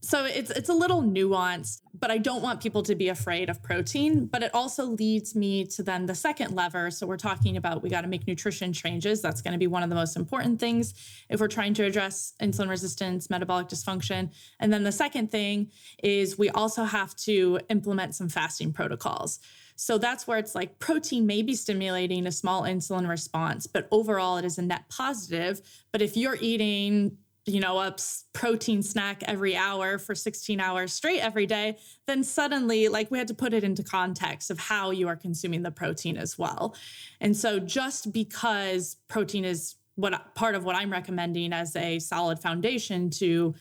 [0.04, 3.62] so it's it's a little nuanced, but I don't want people to be afraid of
[3.62, 4.26] protein.
[4.26, 6.90] But it also leads me to then the second lever.
[6.90, 9.22] So we're talking about we got to make nutrition changes.
[9.22, 10.92] That's going to be one of the most important things
[11.30, 14.30] if we're trying to address insulin resistance, metabolic dysfunction.
[14.60, 15.70] And then the second thing
[16.02, 19.40] is we also have to implement some fasting protocols.
[19.76, 24.36] So that's where it's like protein may be stimulating a small insulin response, but overall
[24.36, 25.60] it is a net positive.
[25.90, 27.94] But if you're eating you know, a
[28.32, 31.76] protein snack every hour for 16 hours straight every day,
[32.06, 35.62] then suddenly, like, we had to put it into context of how you are consuming
[35.62, 36.74] the protein as well.
[37.20, 42.38] And so, just because protein is what part of what I'm recommending as a solid
[42.38, 43.54] foundation to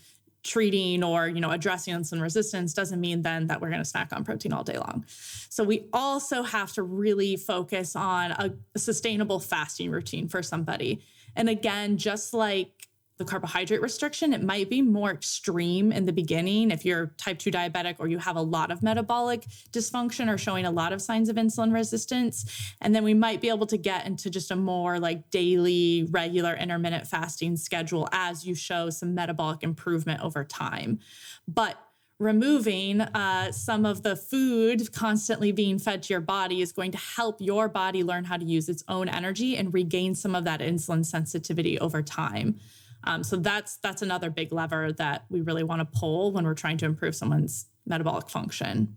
[0.44, 4.10] treating or you know addressing insulin resistance doesn't mean then that we're going to snack
[4.12, 8.80] on protein all day long so we also have to really focus on a, a
[8.80, 11.02] sustainable fasting routine for somebody
[11.38, 16.72] and again just like the carbohydrate restriction, it might be more extreme in the beginning
[16.72, 20.66] if you're type 2 diabetic or you have a lot of metabolic dysfunction or showing
[20.66, 22.74] a lot of signs of insulin resistance.
[22.82, 26.56] And then we might be able to get into just a more like daily, regular,
[26.56, 31.00] intermittent fasting schedule as you show some metabolic improvement over time.
[31.48, 31.78] But
[32.20, 36.98] removing uh, some of the food constantly being fed to your body is going to
[36.98, 40.62] help your body learn how to use its own energy and regain some of that
[40.62, 42.60] insulin sensitivity over time.
[43.06, 46.54] Um, so that's that's another big lever that we really want to pull when we're
[46.54, 48.96] trying to improve someone's metabolic function.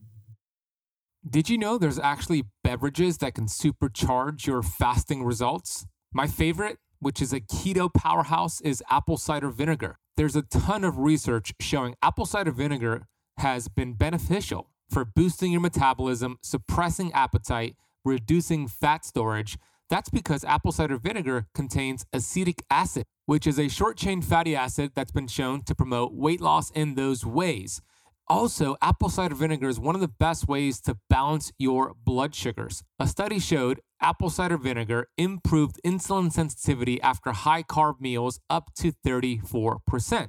[1.29, 5.87] Did you know there's actually beverages that can supercharge your fasting results?
[6.13, 9.99] My favorite, which is a keto powerhouse, is apple cider vinegar.
[10.17, 13.07] There's a ton of research showing apple cider vinegar
[13.39, 19.59] has been beneficial for boosting your metabolism, suppressing appetite, reducing fat storage.
[19.91, 24.93] That's because apple cider vinegar contains acetic acid, which is a short chain fatty acid
[24.95, 27.83] that's been shown to promote weight loss in those ways.
[28.29, 32.83] Also, apple cider vinegar is one of the best ways to balance your blood sugars.
[32.99, 38.93] A study showed apple cider vinegar improved insulin sensitivity after high carb meals up to
[39.07, 40.29] 34%.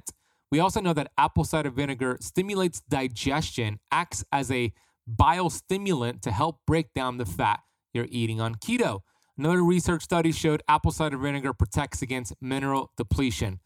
[0.50, 4.72] We also know that apple cider vinegar stimulates digestion, acts as a
[5.06, 7.60] bile stimulant to help break down the fat
[7.92, 9.00] you're eating on keto.
[9.38, 13.60] Another research study showed apple cider vinegar protects against mineral depletion.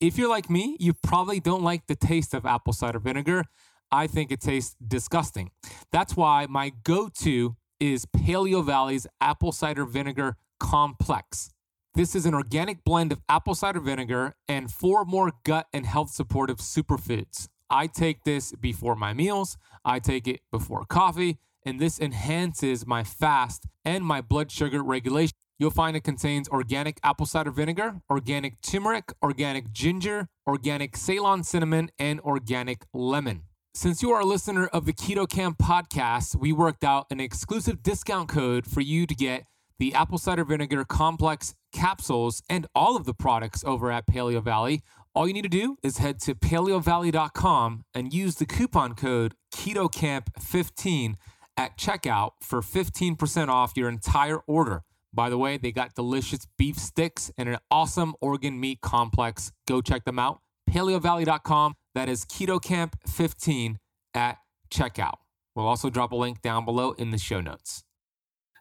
[0.00, 3.42] If you're like me, you probably don't like the taste of apple cider vinegar.
[3.90, 5.50] I think it tastes disgusting.
[5.90, 11.50] That's why my go to is Paleo Valley's apple cider vinegar complex.
[11.96, 16.10] This is an organic blend of apple cider vinegar and four more gut and health
[16.10, 17.48] supportive superfoods.
[17.68, 23.02] I take this before my meals, I take it before coffee, and this enhances my
[23.02, 25.34] fast and my blood sugar regulation.
[25.58, 31.90] You'll find it contains organic apple cider vinegar, organic turmeric, organic ginger, organic Ceylon cinnamon,
[31.98, 33.42] and organic lemon.
[33.74, 37.82] Since you are a listener of the Keto Kamp podcast, we worked out an exclusive
[37.82, 39.44] discount code for you to get
[39.78, 44.82] the apple cider vinegar complex capsules and all of the products over at Paleo Valley.
[45.14, 51.14] All you need to do is head to paleovalley.com and use the coupon code KetoKamp15
[51.56, 54.82] at checkout for 15% off your entire order.
[55.12, 59.52] By the way, they got delicious beef sticks and an awesome organ meat complex.
[59.66, 60.40] Go check them out.
[60.70, 61.74] PaleoValley.com.
[61.94, 63.76] That is KetoKamp15
[64.14, 64.38] at
[64.70, 65.16] checkout.
[65.54, 67.84] We'll also drop a link down below in the show notes.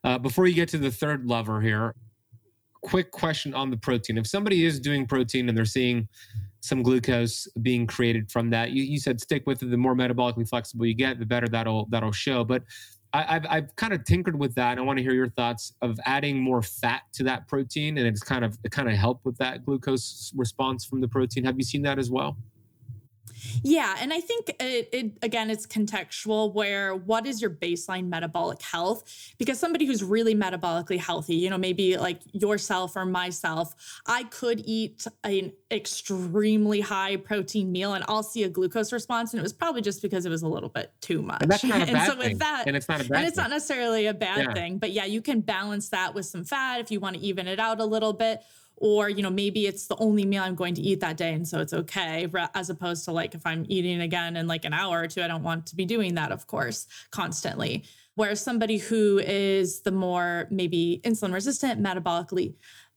[0.03, 1.95] Uh, before you get to the third lever here,
[2.83, 4.17] quick question on the protein.
[4.17, 6.07] If somebody is doing protein and they're seeing
[6.65, 9.69] some glucose being created from that, you, you said stick with it.
[9.69, 12.43] The more metabolically flexible you get, the better that'll that'll show.
[12.43, 12.63] But
[13.13, 14.77] I, have I've kind of tinkered with that.
[14.77, 18.21] I want to hear your thoughts of adding more fat to that protein, and it's
[18.21, 21.45] kind of it kind of help with that glucose response from the protein.
[21.45, 22.35] Have you seen that as well?
[23.63, 28.61] Yeah, and I think it, it, again it's contextual where what is your baseline metabolic
[28.61, 29.33] health?
[29.37, 34.61] Because somebody who's really metabolically healthy, you know, maybe like yourself or myself, I could
[34.65, 39.53] eat an extremely high protein meal and I'll see a glucose response and it was
[39.53, 41.41] probably just because it was a little bit too much.
[41.41, 42.37] And that's not a bad and so with thing.
[42.39, 44.53] that and it's not a bad And it's not necessarily a bad yeah.
[44.53, 47.47] thing, but yeah, you can balance that with some fat if you want to even
[47.47, 48.41] it out a little bit
[48.77, 51.47] or you know maybe it's the only meal i'm going to eat that day and
[51.47, 55.01] so it's okay as opposed to like if i'm eating again in like an hour
[55.01, 57.85] or two i don't want to be doing that of course constantly.
[58.15, 62.55] Whereas somebody who is the more maybe insulin resistant metabolically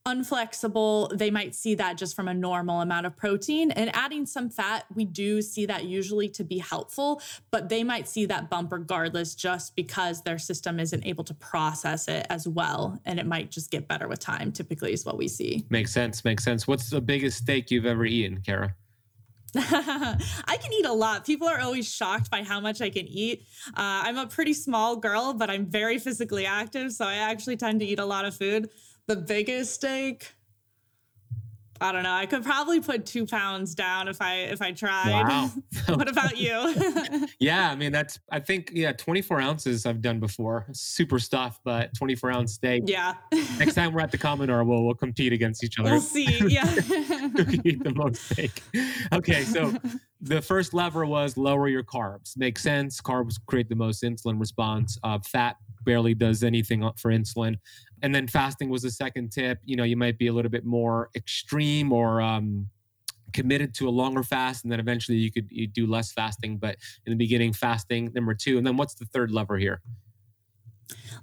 [0.09, 3.71] unflexible, they might see that just from a normal amount of protein.
[3.73, 8.09] And adding some fat, we do see that usually to be helpful, but they might
[8.09, 12.99] see that bump regardless just because their system isn't able to process it as well.
[13.05, 15.64] And it might just get better with time, typically, is what we see.
[15.68, 16.25] Makes sense.
[16.25, 16.66] Makes sense.
[16.66, 18.75] What's the biggest steak you've ever eaten, Kara?
[19.55, 21.25] I can eat a lot.
[21.25, 23.47] People are always shocked by how much I can eat.
[23.68, 26.92] Uh, I'm a pretty small girl, but I'm very physically active.
[26.92, 28.68] So I actually tend to eat a lot of food
[29.09, 30.35] the biggest steak
[31.81, 32.12] I don't know.
[32.12, 35.11] I could probably put two pounds down if I if I tried.
[35.11, 35.51] Wow.
[35.94, 36.75] what about you?
[37.38, 40.66] yeah, I mean that's I think yeah, 24 ounces I've done before.
[40.73, 42.83] Super stuff, but 24 ounce steak.
[42.87, 43.14] Yeah.
[43.59, 45.90] Next time we're at the Commodore, we'll we'll compete against each other.
[45.90, 46.38] We'll see.
[46.49, 46.66] Yeah.
[46.66, 48.62] Who can eat the most steak?
[49.12, 49.73] Okay, so
[50.21, 52.37] the first lever was lower your carbs.
[52.37, 53.01] Makes sense.
[53.01, 54.99] Carbs create the most insulin response.
[55.05, 57.57] Uh, fat barely does anything for insulin
[58.03, 59.59] and then fasting was the second tip.
[59.65, 62.69] You know you might be a little bit more extreme or um,
[63.33, 66.59] committed to a longer fast and then eventually you could you do less fasting.
[66.59, 68.59] But in the beginning fasting number two.
[68.59, 69.81] And then what's the third lever here?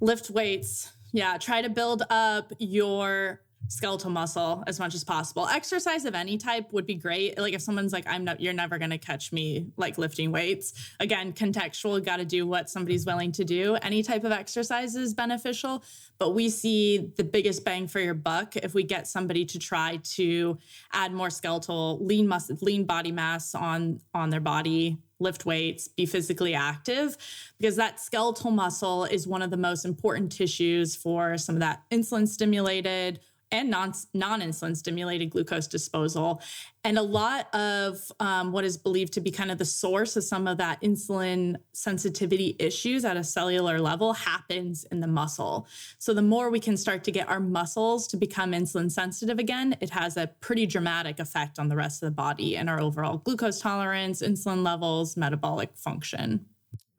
[0.02, 0.92] Lift weights.
[1.14, 5.48] Yeah try to build up your skeletal muscle as much as possible.
[5.48, 7.38] Exercise of any type would be great.
[7.38, 10.74] Like if someone's like, I'm not, you're never going to catch me like lifting weights.
[11.00, 13.76] Again, contextual, got to do what somebody's willing to do.
[13.76, 15.84] Any type of exercise is beneficial,
[16.20, 20.00] but we see the biggest bang for your buck if we get somebody to try
[20.04, 20.58] to
[20.94, 26.06] add more skeletal lean muscle, lean body mass on on their body lift weights, be
[26.06, 27.18] physically active,
[27.58, 31.84] because that skeletal muscle is one of the most important tissues for some of that
[31.89, 33.20] insulin stimulated
[33.51, 33.93] and non
[34.41, 36.41] insulin stimulated glucose disposal.
[36.84, 40.23] And a lot of um, what is believed to be kind of the source of
[40.23, 45.67] some of that insulin sensitivity issues at a cellular level happens in the muscle.
[45.97, 49.75] So the more we can start to get our muscles to become insulin sensitive again,
[49.81, 53.17] it has a pretty dramatic effect on the rest of the body and our overall
[53.17, 56.45] glucose tolerance, insulin levels, metabolic function.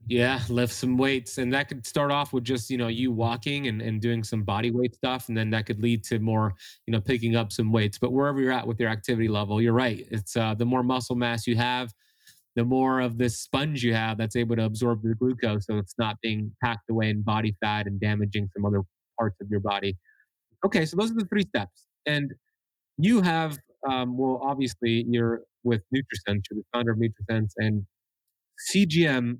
[0.08, 1.38] Yeah, lift some weights.
[1.38, 4.44] And that could start off with just, you know, you walking and, and doing some
[4.44, 5.28] body weight stuff.
[5.28, 6.54] And then that could lead to more,
[6.86, 7.98] you know, picking up some weights.
[7.98, 10.06] But wherever you're at with your activity level, you're right.
[10.12, 11.92] It's uh, the more muscle mass you have,
[12.54, 15.96] the more of this sponge you have that's able to absorb the glucose so it's
[15.98, 18.82] not being packed away in body fat and damaging some other
[19.18, 19.96] parts of your body.
[20.64, 21.86] Okay, so those are the three steps.
[22.06, 22.32] And
[22.96, 23.58] you have,
[23.90, 27.84] um, well, obviously, you're with NutriSense, you're the founder of NutriSense, and
[28.72, 29.38] CGM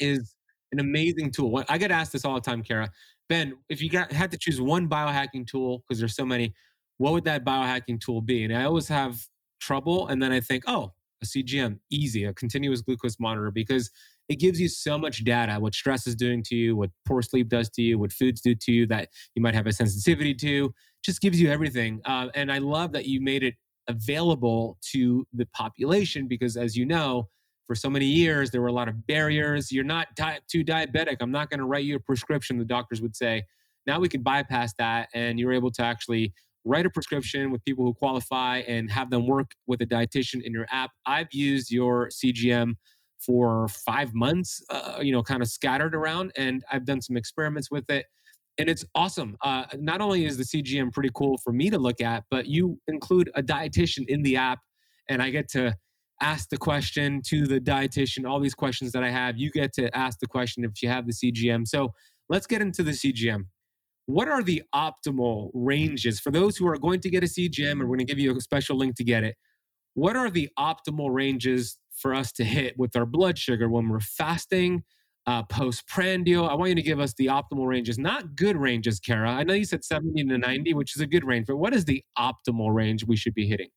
[0.00, 0.34] is
[0.72, 1.62] an amazing tool.
[1.68, 2.90] I get asked this all the time, Kara.
[3.28, 6.52] Ben, if you got, had to choose one biohacking tool, because there's so many,
[6.98, 8.44] what would that biohacking tool be?
[8.44, 9.20] And I always have
[9.60, 10.08] trouble.
[10.08, 10.92] And then I think, oh,
[11.22, 13.90] a CGM, easy, a continuous glucose monitor, because
[14.28, 17.48] it gives you so much data what stress is doing to you, what poor sleep
[17.48, 20.72] does to you, what foods do to you that you might have a sensitivity to.
[21.04, 22.00] Just gives you everything.
[22.04, 23.54] Uh, and I love that you made it
[23.88, 27.28] available to the population because, as you know,
[27.70, 29.70] for so many years, there were a lot of barriers.
[29.70, 31.18] You're not 2 diabetic.
[31.20, 33.44] I'm not going to write you a prescription, the doctors would say.
[33.86, 36.32] Now we can bypass that, and you're able to actually
[36.64, 40.52] write a prescription with people who qualify and have them work with a dietitian in
[40.52, 40.90] your app.
[41.06, 42.74] I've used your CGM
[43.24, 47.70] for five months, uh, you know, kind of scattered around, and I've done some experiments
[47.70, 48.04] with it.
[48.58, 49.36] And it's awesome.
[49.44, 52.80] Uh, not only is the CGM pretty cool for me to look at, but you
[52.88, 54.58] include a dietitian in the app,
[55.08, 55.76] and I get to
[56.20, 58.28] ask the question to the dietitian.
[58.28, 61.06] All these questions that I have, you get to ask the question if you have
[61.06, 61.66] the CGM.
[61.66, 61.92] So
[62.28, 63.44] let's get into the CGM
[64.10, 67.72] what are the optimal ranges for those who are going to get a CGM?
[67.72, 69.36] And we're going to give you a special link to get it.
[69.94, 74.00] What are the optimal ranges for us to hit with our blood sugar when we're
[74.00, 74.82] fasting,
[75.26, 76.48] uh, postprandial?
[76.48, 79.30] I want you to give us the optimal ranges, not good ranges, Kara.
[79.30, 81.84] I know you said 70 to 90, which is a good range, but what is
[81.84, 83.68] the optimal range we should be hitting?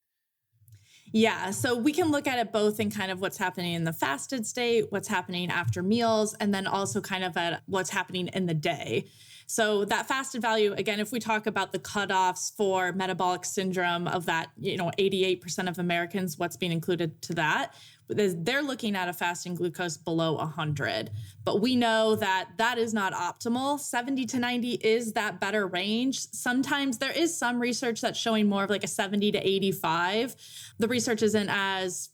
[1.16, 3.94] Yeah, so we can look at it both in kind of what's happening in the
[3.94, 8.48] fasted state, what's happening after meals, and then also kind of at what's happening in
[8.48, 9.06] the day.
[9.46, 14.26] So that fasted value, again, if we talk about the cutoffs for metabolic syndrome of
[14.26, 17.76] that, you know, 88% of Americans, what's being included to that,
[18.08, 21.10] they're looking at a fasting glucose below 100.
[21.44, 23.80] But we know that that is not optimal.
[23.80, 26.20] 70 to 90 is that better range.
[26.32, 30.36] Sometimes there is some research that's showing more of like a 70 to 85.
[30.80, 32.10] The research isn't as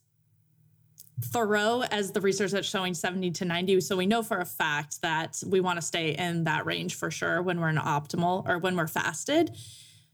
[1.21, 3.81] thorough as the research that's showing 70 to 90.
[3.81, 7.11] So we know for a fact that we want to stay in that range for
[7.11, 9.55] sure when we're in optimal or when we're fasted.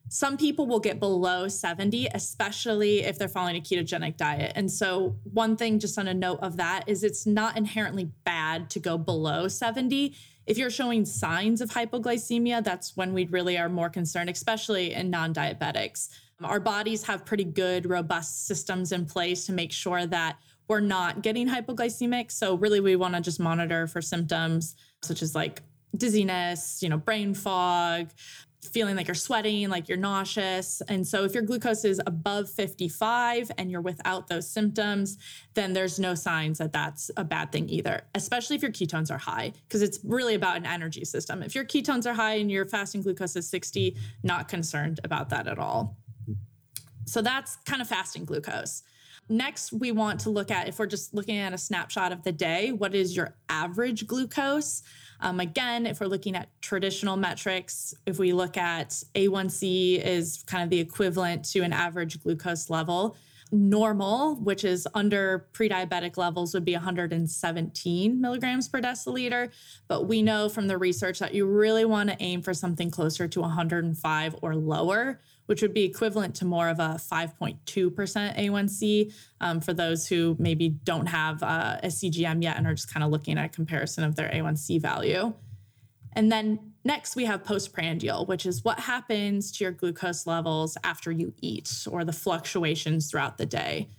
[0.10, 4.52] Some people will get below 70, especially if they're following a ketogenic diet.
[4.56, 8.70] And so, one thing just on a note of that is it's not inherently bad
[8.72, 10.16] to go below 70.
[10.46, 15.10] If you're showing signs of hypoglycemia, that's when we really are more concerned, especially in
[15.10, 16.10] non diabetics.
[16.44, 20.38] Our bodies have pretty good, robust systems in place to make sure that
[20.68, 22.32] we're not getting hypoglycemic.
[22.32, 25.62] So really we want to just monitor for symptoms such as like
[25.96, 28.10] dizziness, you know, brain fog,
[28.66, 30.82] feeling like you're sweating, like you're nauseous.
[30.88, 35.18] And so if your glucose is above 55 and you're without those symptoms,
[35.54, 39.18] then there's no signs that that's a bad thing either, especially if your ketones are
[39.18, 41.44] high, because it's really about an energy system.
[41.44, 45.48] If your ketones are high and your fasting glucose is 60, not concerned about that
[45.48, 45.98] at all.
[47.06, 48.84] So that's kind of fasting glucose.
[49.28, 52.32] Next, we want to look at if we're just looking at a snapshot of the
[52.32, 54.84] day, what is your average glucose?
[55.20, 60.64] Um, again, if we're looking at traditional metrics, if we look at A1C is kind
[60.64, 63.16] of the equivalent to an average glucose level.
[63.52, 69.52] Normal, which is under pre diabetic levels, would be 117 milligrams per deciliter.
[69.88, 73.28] But we know from the research that you really want to aim for something closer
[73.28, 79.62] to 105 or lower which would be equivalent to more of a 5.2% A1C um,
[79.62, 83.12] for those who maybe don't have uh, a CGM yet and are just kind of
[83.12, 85.34] looking at a comparison of their A1C value.
[86.14, 91.12] And then next, we have postprandial, which is what happens to your glucose levels after
[91.12, 93.90] you eat or the fluctuations throughout the day.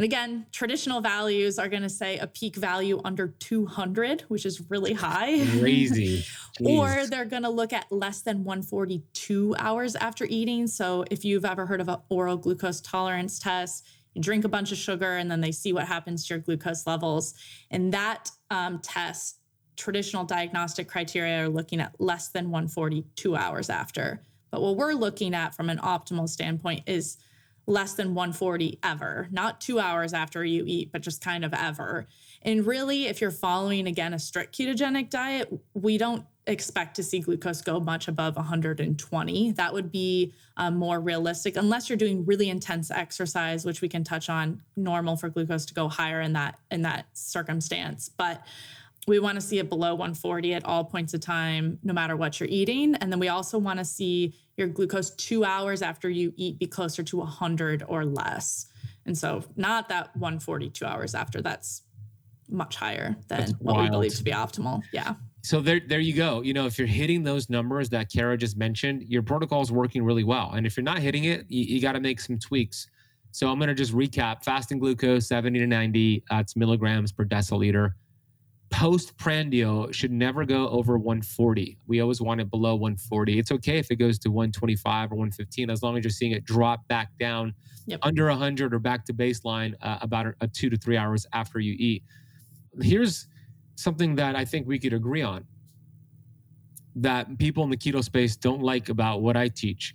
[0.00, 4.70] And again, traditional values are going to say a peak value under 200, which is
[4.70, 5.44] really high.
[5.58, 6.24] Crazy.
[6.64, 10.66] or they're going to look at less than 142 hours after eating.
[10.68, 14.72] So if you've ever heard of an oral glucose tolerance test, you drink a bunch
[14.72, 17.34] of sugar and then they see what happens to your glucose levels.
[17.70, 19.40] And that um, test,
[19.76, 24.22] traditional diagnostic criteria are looking at less than 142 hours after.
[24.50, 27.18] But what we're looking at from an optimal standpoint is
[27.66, 32.06] less than 140 ever, not two hours after you eat, but just kind of ever.
[32.42, 37.20] And really, if you're following again a strict ketogenic diet, we don't expect to see
[37.20, 39.52] glucose go much above 120.
[39.52, 44.04] That would be um, more realistic, unless you're doing really intense exercise, which we can
[44.04, 44.62] touch on.
[44.76, 48.44] Normal for glucose to go higher in that in that circumstance, but
[49.06, 52.38] we want to see it below 140 at all points of time, no matter what
[52.38, 52.94] you're eating.
[52.96, 56.66] And then we also want to see your glucose two hours after you eat be
[56.66, 58.66] closer to 100 or less.
[59.06, 61.82] And so, not that 142 hours after, that's
[62.48, 64.82] much higher than what we believe to be optimal.
[64.92, 65.14] Yeah.
[65.42, 66.42] So there, there you go.
[66.42, 70.04] You know, if you're hitting those numbers that Kara just mentioned, your protocol is working
[70.04, 70.52] really well.
[70.52, 72.88] And if you're not hitting it, you, you got to make some tweaks.
[73.32, 77.92] So I'm going to just recap: fasting glucose 70 to 90, that's milligrams per deciliter.
[78.70, 81.76] Postprandial should never go over 140.
[81.86, 83.38] We always want it below 140.
[83.38, 86.44] It's okay if it goes to 125 or 115, as long as you're seeing it
[86.44, 87.52] drop back down
[87.86, 88.00] yep.
[88.02, 91.58] under 100 or back to baseline uh, about a, a two to three hours after
[91.58, 92.04] you eat.
[92.80, 93.26] Here's
[93.74, 95.44] something that I think we could agree on
[96.96, 99.94] that people in the keto space don't like about what I teach.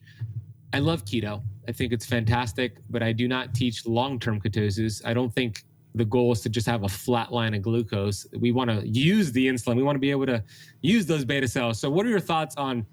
[0.73, 1.41] I love keto.
[1.67, 5.01] I think it's fantastic, but I do not teach long term ketosis.
[5.05, 5.63] I don't think
[5.95, 8.27] the goal is to just have a flat line of glucose.
[8.37, 9.77] We want to use the insulin.
[9.77, 10.43] We want to be able to
[10.81, 11.79] use those beta cells.
[11.79, 12.85] So, what are your thoughts on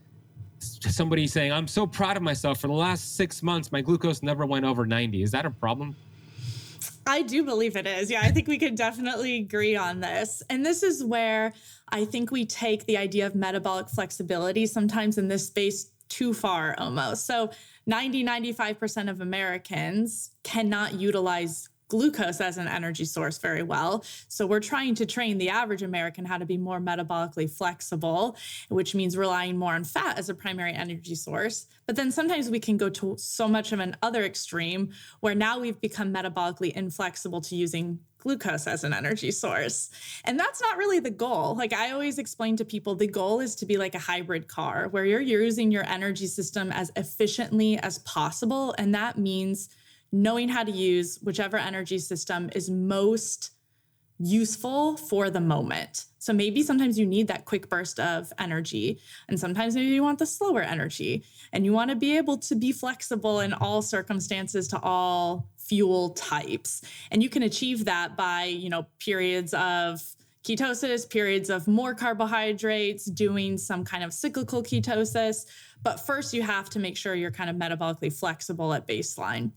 [0.60, 4.46] somebody saying, I'm so proud of myself for the last six months, my glucose never
[4.46, 5.22] went over 90?
[5.22, 5.96] Is that a problem?
[7.04, 8.10] I do believe it is.
[8.10, 10.42] Yeah, I think we could definitely agree on this.
[10.48, 11.52] And this is where
[11.88, 16.76] I think we take the idea of metabolic flexibility sometimes in this space too far
[16.78, 17.26] almost.
[17.26, 17.50] So
[17.86, 24.02] 90, 95% of Americans cannot utilize glucose as an energy source very well.
[24.28, 28.38] So we're trying to train the average American how to be more metabolically flexible,
[28.70, 31.66] which means relying more on fat as a primary energy source.
[31.86, 35.58] But then sometimes we can go to so much of an other extreme where now
[35.58, 39.90] we've become metabolically inflexible to using glucose as an energy source.
[40.24, 41.56] And that's not really the goal.
[41.56, 44.88] Like I always explain to people, the goal is to be like a hybrid car
[44.88, 48.74] where you're using your energy system as efficiently as possible.
[48.78, 49.68] And that means
[50.12, 53.50] knowing how to use whichever energy system is most
[54.18, 56.04] useful for the moment.
[56.18, 60.20] So maybe sometimes you need that quick burst of energy, and sometimes maybe you want
[60.20, 64.68] the slower energy, and you want to be able to be flexible in all circumstances
[64.68, 66.82] to all fuel types.
[67.10, 70.00] And you can achieve that by, you know, periods of
[70.44, 75.46] ketosis, periods of more carbohydrates, doing some kind of cyclical ketosis.
[75.82, 79.50] But first, you have to make sure you're kind of metabolically flexible at baseline.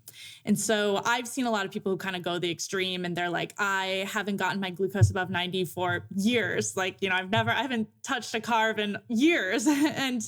[0.43, 3.15] And so I've seen a lot of people who kind of go the extreme and
[3.15, 6.75] they're like, I haven't gotten my glucose above 90 for years.
[6.75, 9.67] Like, you know, I've never, I haven't touched a carb in years.
[9.67, 10.21] and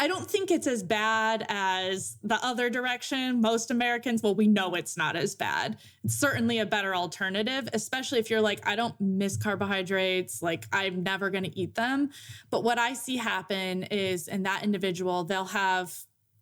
[0.00, 3.40] I don't think it's as bad as the other direction.
[3.40, 5.76] Most Americans, well, we know it's not as bad.
[6.04, 11.02] It's certainly a better alternative, especially if you're like, I don't miss carbohydrates, like I'm
[11.02, 12.10] never going to eat them.
[12.50, 15.96] But what I see happen is in that individual, they'll have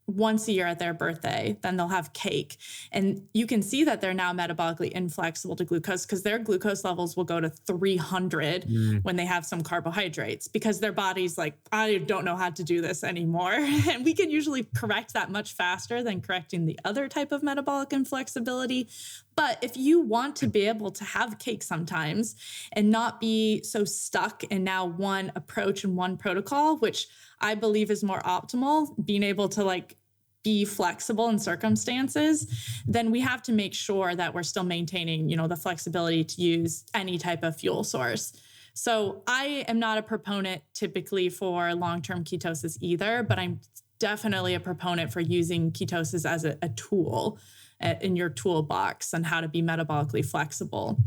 [0.07, 2.57] once a year at their birthday, then they'll have cake.
[2.93, 7.17] And you can see that they're now metabolically inflexible to glucose because their glucose levels
[7.17, 9.05] will go to 300 mm.
[9.05, 12.81] when they have some carbohydrates because their body's like, I don't know how to do
[12.81, 13.53] this anymore.
[13.59, 17.93] and we can usually correct that much faster than correcting the other type of metabolic
[17.93, 18.89] inflexibility.
[19.35, 22.37] But if you want to be able to have cake sometimes
[22.73, 27.09] and not be so stuck in now one approach and one protocol, which
[27.41, 29.97] I believe is more optimal, being able to like
[30.43, 32.47] be flexible in circumstances,
[32.87, 36.41] then we have to make sure that we're still maintaining, you know, the flexibility to
[36.41, 38.32] use any type of fuel source.
[38.72, 43.61] So I am not a proponent typically for long-term ketosis either, but I'm
[43.99, 47.39] definitely a proponent for using ketosis as a, a tool
[47.82, 51.01] uh, in your toolbox and how to be metabolically flexible.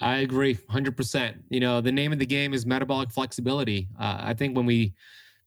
[0.00, 1.34] I agree 100%.
[1.50, 3.88] You know, the name of the game is metabolic flexibility.
[3.98, 4.94] Uh, I think when we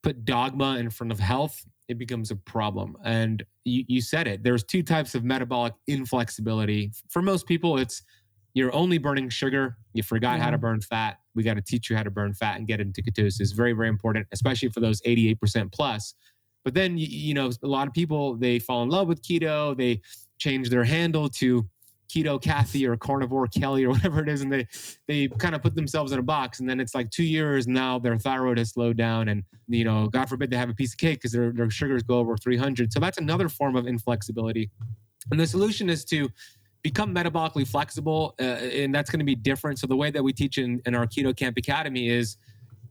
[0.04, 2.96] put dogma in front of health, it becomes a problem.
[3.04, 4.44] And you, you said it.
[4.44, 6.92] There's two types of metabolic inflexibility.
[7.10, 8.04] For most people, it's
[8.54, 9.78] you're only burning sugar.
[9.94, 11.18] You forgot how to burn fat.
[11.34, 13.56] We got to teach you how to burn fat and get into ketosis.
[13.56, 16.14] Very, very important, especially for those 88% plus.
[16.64, 19.76] But then, you, you know, a lot of people, they fall in love with keto.
[19.76, 20.02] They
[20.38, 21.68] change their handle to
[22.14, 24.68] keto Kathy or carnivore Kelly or whatever it is, and they
[25.08, 28.00] they kind of put themselves in a box, and then it's like two years now
[28.00, 30.98] their thyroid has slowed down, and you know, God forbid they have a piece of
[30.98, 32.92] cake because their their sugars go over 300.
[32.94, 34.70] So that's another form of inflexibility,
[35.32, 36.30] and the solution is to
[36.84, 39.80] become metabolically flexible, uh, and that's going to be different.
[39.80, 42.38] So the way that we teach in, in our Keto Kamp Academy is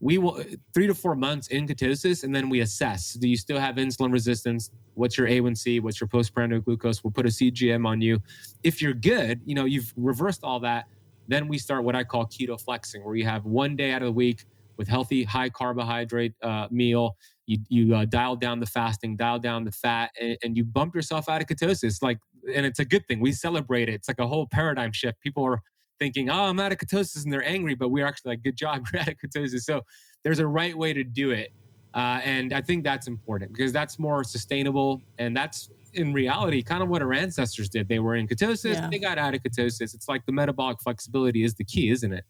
[0.03, 0.43] we will
[0.73, 4.11] three to four months in ketosis, and then we assess: Do you still have insulin
[4.11, 4.69] resistance?
[4.95, 5.81] What's your A1C?
[5.81, 7.03] What's your postprandial glucose?
[7.03, 8.19] We'll put a CGM on you.
[8.63, 10.87] If you're good, you know you've reversed all that.
[11.29, 14.07] Then we start what I call keto flexing, where you have one day out of
[14.07, 14.43] the week
[14.75, 17.15] with healthy, high carbohydrate uh, meal.
[17.45, 20.95] You you uh, dial down the fasting, dial down the fat, and, and you bump
[20.95, 22.01] yourself out of ketosis.
[22.01, 22.19] Like,
[22.53, 23.21] and it's a good thing.
[23.21, 23.93] We celebrate it.
[23.93, 25.21] It's like a whole paradigm shift.
[25.21, 25.61] People are
[25.99, 28.85] thinking, oh, I'm out of ketosis, and they're angry, but we're actually like, good job,
[28.93, 29.61] you're out of ketosis.
[29.61, 29.81] So
[30.23, 31.51] there's a right way to do it.
[31.93, 35.01] Uh, and I think that's important because that's more sustainable.
[35.19, 37.87] And that's in reality kind of what our ancestors did.
[37.87, 38.89] They were in ketosis, yeah.
[38.89, 39.93] they got out of ketosis.
[39.93, 42.25] It's like the metabolic flexibility is the key, isn't it?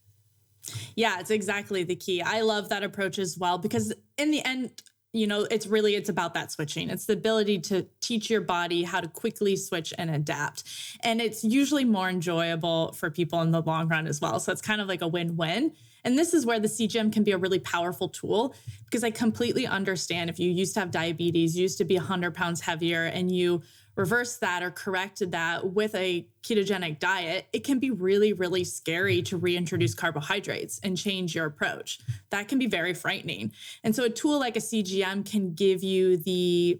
[0.95, 2.21] Yeah, it's exactly the key.
[2.21, 4.81] I love that approach as well because in the end,
[5.13, 6.89] you know, it's really it's about that switching.
[6.89, 10.63] It's the ability to teach your body how to quickly switch and adapt.
[11.01, 14.39] And it's usually more enjoyable for people in the long run as well.
[14.39, 15.73] So it's kind of like a win-win.
[16.03, 18.55] And this is where the CGM can be a really powerful tool
[18.85, 22.59] because I completely understand if you used to have diabetes, used to be 100 pounds
[22.59, 23.61] heavier, and you
[23.95, 29.21] reverse that or corrected that with a ketogenic diet, it can be really, really scary
[29.21, 31.99] to reintroduce carbohydrates and change your approach.
[32.31, 33.51] That can be very frightening.
[33.83, 36.79] And so a tool like a CGM can give you the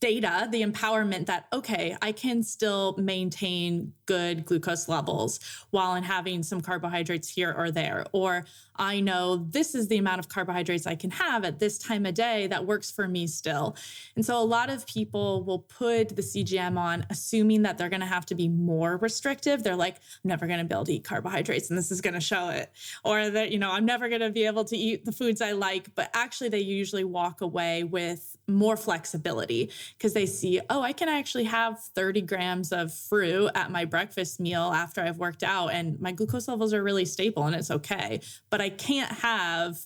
[0.00, 5.38] data, the empowerment that, okay, I can still maintain good glucose levels
[5.70, 8.06] while I'm having some carbohydrates here or there.
[8.10, 8.44] Or
[8.74, 12.14] I know this is the amount of carbohydrates I can have at this time of
[12.14, 13.76] day that works for me still.
[14.16, 18.00] And so a lot of people will put the CGM on assuming that they're going
[18.00, 19.62] to have to be more restrictive.
[19.62, 22.14] They're like, I'm never going to be able to eat carbohydrates and this is going
[22.14, 22.72] to show it.
[23.04, 25.52] Or that, you know, I'm never going to be able to eat the foods I
[25.52, 25.94] like.
[25.94, 31.08] But actually, they usually walk away with more flexibility because they see, oh, I can
[31.08, 35.74] actually have 30 grams of fruit at my breakfast breakfast meal after I've worked out
[35.74, 38.20] and my glucose levels are really stable and it's okay.
[38.48, 39.76] But I can't have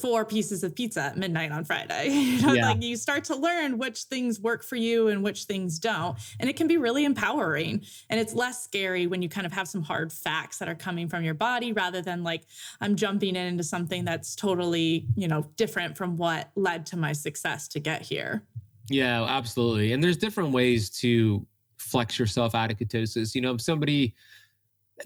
[0.00, 2.08] four pieces of pizza at midnight on Friday.
[2.08, 2.70] you know, yeah.
[2.70, 6.16] like you start to learn which things work for you and which things don't.
[6.40, 7.82] And it can be really empowering.
[8.08, 11.06] And it's less scary when you kind of have some hard facts that are coming
[11.06, 12.46] from your body rather than like
[12.80, 17.68] I'm jumping into something that's totally, you know, different from what led to my success
[17.68, 18.42] to get here.
[18.88, 19.92] Yeah, absolutely.
[19.92, 21.46] And there's different ways to
[21.84, 23.34] flex yourself out of ketosis.
[23.34, 24.14] You know, if somebody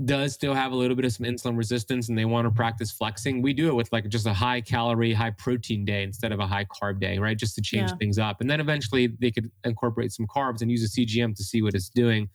[0.04, 2.90] does still have a little bit of some insulin resistance and they want to practice
[2.90, 6.40] flexing, we do it with like just a high calorie, high protein day instead of
[6.40, 7.36] a high carb day, right?
[7.36, 7.96] Just to change yeah.
[7.96, 8.40] things up.
[8.40, 11.74] And then eventually they could incorporate some carbs and use a CGM to see what
[11.74, 12.28] it's doing.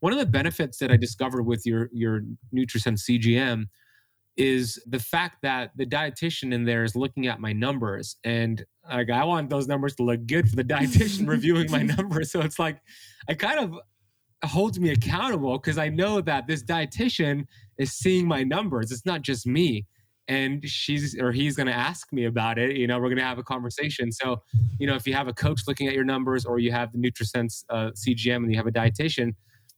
[0.00, 2.22] One of the benefits that I discovered with your your
[2.54, 3.66] NutriSense CGM
[4.38, 9.10] is the fact that the dietitian in there is looking at my numbers and like
[9.10, 12.30] I want those numbers to look good for the dietitian reviewing my numbers.
[12.32, 12.80] So it's like
[13.28, 13.74] it kind of
[14.48, 17.46] holds me accountable because I know that this dietitian
[17.78, 18.92] is seeing my numbers.
[18.92, 19.86] It's not just me.
[20.28, 22.76] And she's or he's going to ask me about it.
[22.76, 24.12] You know, we're going to have a conversation.
[24.12, 24.42] So,
[24.78, 26.98] you know, if you have a coach looking at your numbers or you have the
[26.98, 29.34] NutriSense uh, CGM and you have a dietitian,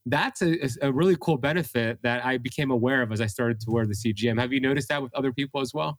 [0.06, 3.70] that's a, a really cool benefit that I became aware of as I started to
[3.70, 4.40] wear the CGM.
[4.40, 5.98] Have you noticed that with other people as well?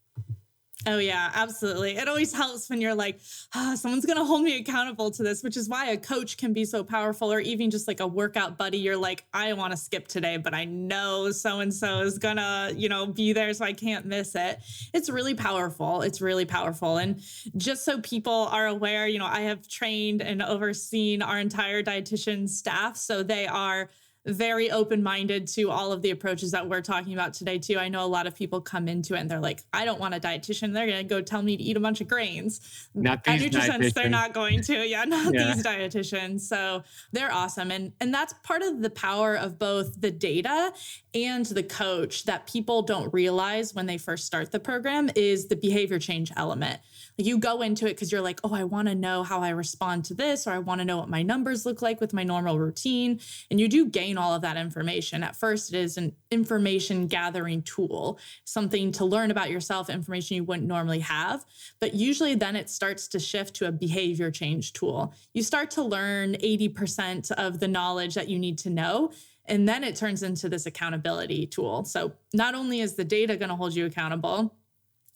[0.87, 1.97] Oh, yeah, absolutely.
[1.97, 3.19] It always helps when you're like,
[3.53, 6.53] oh, someone's going to hold me accountable to this, which is why a coach can
[6.53, 8.79] be so powerful, or even just like a workout buddy.
[8.79, 12.37] You're like, I want to skip today, but I know so and so is going
[12.37, 14.59] to, you know, be there, so I can't miss it.
[14.91, 16.01] It's really powerful.
[16.01, 16.97] It's really powerful.
[16.97, 17.21] And
[17.57, 22.49] just so people are aware, you know, I have trained and overseen our entire dietitian
[22.49, 22.97] staff.
[22.97, 23.91] So they are
[24.25, 27.77] very open minded to all of the approaches that we're talking about today, too.
[27.79, 30.13] I know a lot of people come into it and they're like, I don't want
[30.13, 30.73] a dietitian.
[30.73, 32.89] They're going to go tell me to eat a bunch of grains.
[32.93, 34.87] Not these NutriSense, they're not going to.
[34.87, 35.53] Yeah, not yeah.
[35.53, 36.41] these dietitians.
[36.41, 37.71] So they're awesome.
[37.71, 40.71] And, and that's part of the power of both the data
[41.13, 45.55] and the coach that people don't realize when they first start the program is the
[45.55, 46.79] behavior change element.
[47.21, 50.05] You go into it because you're like, oh, I want to know how I respond
[50.05, 52.57] to this, or I want to know what my numbers look like with my normal
[52.57, 53.19] routine.
[53.51, 55.21] And you do gain all of that information.
[55.21, 60.43] At first, it is an information gathering tool, something to learn about yourself, information you
[60.43, 61.45] wouldn't normally have.
[61.79, 65.13] But usually, then it starts to shift to a behavior change tool.
[65.33, 69.11] You start to learn 80% of the knowledge that you need to know.
[69.45, 71.83] And then it turns into this accountability tool.
[71.83, 74.55] So, not only is the data going to hold you accountable,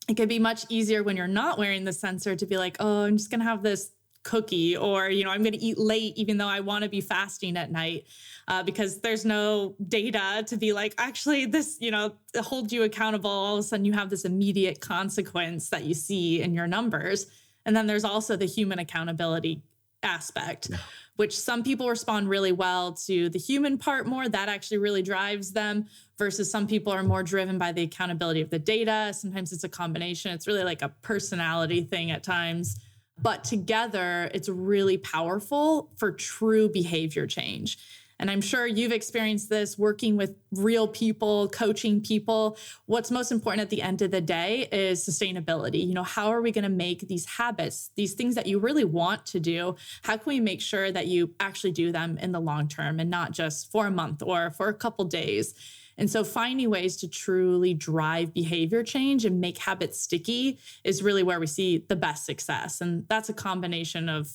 [0.08, 3.04] it could be much easier when you're not wearing the sensor to be like, oh,
[3.04, 3.92] I'm just going to have this
[4.24, 7.00] cookie or you know i'm going to eat late even though i want to be
[7.00, 8.06] fasting at night
[8.48, 13.30] uh, because there's no data to be like actually this you know hold you accountable.
[13.30, 17.28] All of a sudden you have this immediate consequence that you see in your numbers.
[17.66, 19.62] And then there's also the human accountability
[20.04, 20.70] aspect.
[20.70, 20.78] Yeah.
[21.16, 25.52] Which some people respond really well to the human part more that actually really drives
[25.52, 25.86] them
[26.18, 29.14] versus some people are more driven by the accountability of the data.
[29.14, 30.32] Sometimes it's a combination.
[30.32, 32.80] It's really like a personality thing at times.
[33.22, 37.78] But together, it's really powerful for true behavior change.
[38.20, 42.58] And I'm sure you've experienced this working with real people, coaching people.
[42.86, 45.86] What's most important at the end of the day is sustainability.
[45.86, 48.86] You know, how are we going to make these habits, these things that you really
[48.86, 52.40] want to do, how can we make sure that you actually do them in the
[52.40, 55.54] long term and not just for a month or for a couple days?
[55.98, 61.24] And so finding ways to truly drive behavior change and make habits sticky is really
[61.24, 62.82] where we see the best success.
[62.82, 64.30] And that's a combination of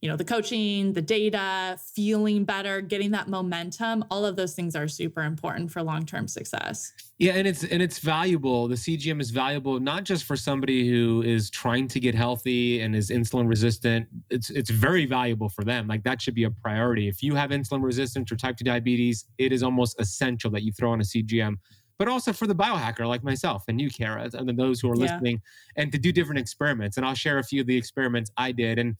[0.00, 4.76] you know, the coaching, the data, feeling better, getting that momentum, all of those things
[4.76, 6.92] are super important for long-term success.
[7.18, 8.66] Yeah, and it's and it's valuable.
[8.66, 12.96] The CGM is valuable not just for somebody who is trying to get healthy and
[12.96, 14.08] is insulin resistant.
[14.30, 15.86] It's it's very valuable for them.
[15.86, 17.06] Like that should be a priority.
[17.06, 20.72] If you have insulin resistance or type 2 diabetes, it is almost essential that you
[20.72, 21.56] throw on a CGM
[21.98, 24.96] but also for the biohacker like myself and you, Kara, and then those who are
[24.96, 25.02] yeah.
[25.02, 25.40] listening,
[25.76, 26.96] and to do different experiments.
[26.96, 28.78] And I'll share a few of the experiments I did.
[28.78, 28.96] And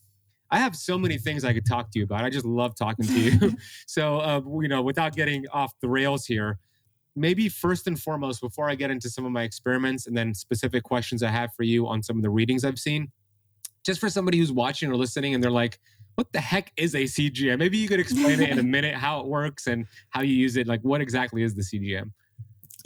[0.54, 2.24] I have so many things I could talk to you about.
[2.24, 3.56] I just love talking to you.
[3.88, 6.60] so, uh, you know, without getting off the rails here,
[7.16, 10.84] maybe first and foremost, before I get into some of my experiments and then specific
[10.84, 13.10] questions I have for you on some of the readings I've seen,
[13.84, 15.80] just for somebody who's watching or listening and they're like,
[16.14, 17.58] what the heck is a CGM?
[17.58, 20.56] Maybe you could explain it in a minute how it works and how you use
[20.56, 20.68] it.
[20.68, 22.12] Like, what exactly is the CGM?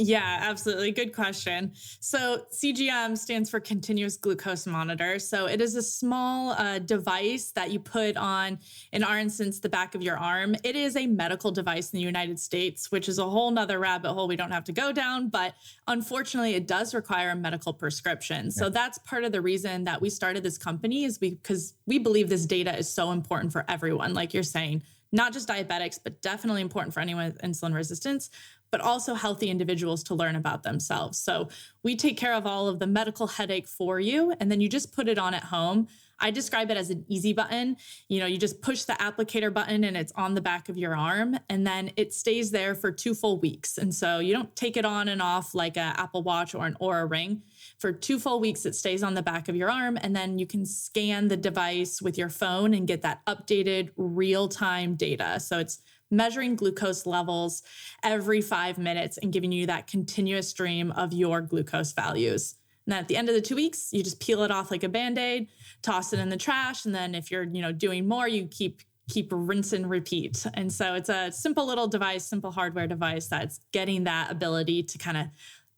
[0.01, 0.93] Yeah, absolutely.
[0.93, 1.73] Good question.
[1.99, 5.19] So, CGM stands for continuous glucose monitor.
[5.19, 8.61] So, it is a small uh, device that you put on,
[8.93, 10.55] in our instance, the back of your arm.
[10.63, 14.13] It is a medical device in the United States, which is a whole nother rabbit
[14.13, 15.31] hole we don't have to go down.
[15.31, 15.55] But
[15.89, 18.47] unfortunately, it does require a medical prescription.
[18.47, 18.51] Yeah.
[18.51, 22.29] So, that's part of the reason that we started this company, is because we believe
[22.29, 26.61] this data is so important for everyone, like you're saying not just diabetics, but definitely
[26.61, 28.31] important for anyone with insulin resistance,
[28.71, 31.19] but also healthy individuals to learn about themselves.
[31.19, 31.49] So
[31.83, 34.93] we take care of all of the medical headache for you, and then you just
[34.95, 35.89] put it on at home.
[36.21, 37.77] I describe it as an easy button.
[38.09, 40.97] You know, you just push the applicator button and it's on the back of your
[40.97, 43.79] arm, and then it stays there for two full weeks.
[43.79, 46.77] And so you don't take it on and off like an Apple Watch or an
[46.81, 47.43] Oura Ring.
[47.79, 50.47] For two full weeks, it stays on the back of your arm, and then you
[50.47, 55.39] can scan the device with your phone and get that updated real time data.
[55.39, 55.81] So it's
[56.11, 57.63] measuring glucose levels
[58.03, 62.55] every five minutes and giving you that continuous stream of your glucose values.
[62.87, 64.83] And then at the end of the two weeks, you just peel it off like
[64.83, 65.49] a band-aid,
[65.83, 66.87] toss it in the trash.
[66.87, 70.45] And then if you're, you know, doing more, you keep keep rinse and repeat.
[70.55, 74.99] And so it's a simple little device, simple hardware device that's getting that ability to
[74.99, 75.27] kind of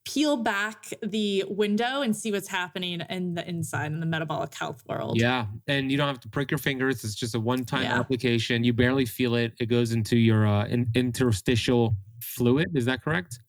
[0.05, 4.83] peel back the window and see what's happening in the inside in the metabolic health
[4.89, 5.21] world.
[5.21, 5.47] Yeah.
[5.69, 7.05] And you don't have to prick your fingers.
[7.05, 7.99] It's just a one time yeah.
[7.99, 8.65] application.
[8.65, 9.53] You barely feel it.
[9.61, 12.69] It goes into your uh, in- interstitial fluid.
[12.75, 13.41] Is that correct?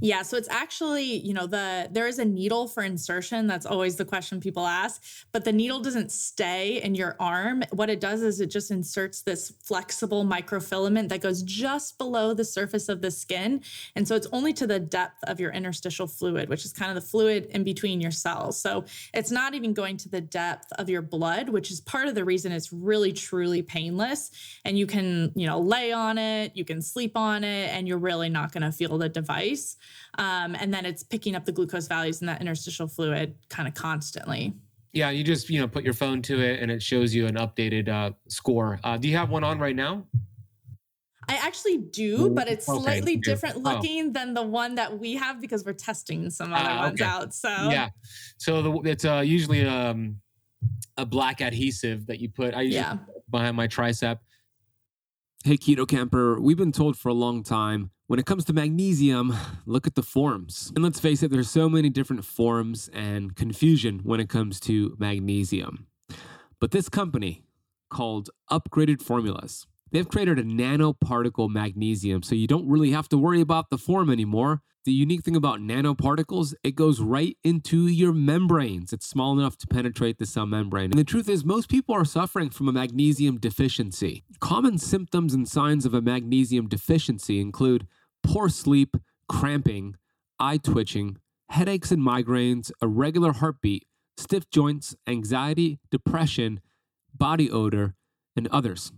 [0.00, 3.46] Yeah, so it's actually, you know, the there is a needle for insertion.
[3.46, 7.62] That's always the question people ask, but the needle doesn't stay in your arm.
[7.70, 12.44] What it does is it just inserts this flexible microfilament that goes just below the
[12.44, 13.62] surface of the skin,
[13.94, 16.96] and so it's only to the depth of your interstitial fluid, which is kind of
[16.96, 18.60] the fluid in between your cells.
[18.60, 18.84] So
[19.14, 22.24] it's not even going to the depth of your blood, which is part of the
[22.24, 24.30] reason it's really truly painless
[24.64, 27.98] and you can, you know, lay on it, you can sleep on it and you're
[27.98, 29.41] really not going to feel the device.
[30.18, 33.74] Um, and then it's picking up the glucose values in that interstitial fluid kind of
[33.74, 34.54] constantly.
[34.92, 37.36] Yeah, you just you know put your phone to it and it shows you an
[37.36, 38.78] updated uh, score.
[38.84, 40.04] Uh, do you have one on right now?
[41.28, 43.60] I actually do, but it's okay, slightly different oh.
[43.60, 44.10] looking oh.
[44.10, 47.08] than the one that we have because we're testing some other uh, ones okay.
[47.08, 47.32] out.
[47.32, 47.90] So yeah,
[48.36, 50.20] so the, it's uh, usually um,
[50.96, 52.54] a black adhesive that you put.
[52.54, 52.98] I yeah.
[53.30, 54.18] behind my tricep.
[55.44, 59.34] Hey, Keto Kamper, we've been told for a long time when it comes to magnesium,
[59.64, 60.70] look at the forms.
[60.74, 64.94] And let's face it, there's so many different forms and confusion when it comes to
[64.98, 65.86] magnesium.
[66.60, 67.42] But this company
[67.88, 73.40] called Upgraded Formulas, they've created a nanoparticle magnesium so you don't really have to worry
[73.40, 74.60] about the form anymore.
[74.84, 78.92] The unique thing about nanoparticles, it goes right into your membranes.
[78.92, 80.90] It's small enough to penetrate the cell membrane.
[80.90, 84.24] And the truth is, most people are suffering from a magnesium deficiency.
[84.40, 87.86] Common symptoms and signs of a magnesium deficiency include
[88.22, 88.96] poor sleep,
[89.28, 89.96] cramping,
[90.38, 91.18] eye twitching,
[91.50, 96.60] headaches and migraines, irregular heartbeat, stiff joints, anxiety, depression,
[97.14, 97.94] body odor,
[98.36, 98.92] and others.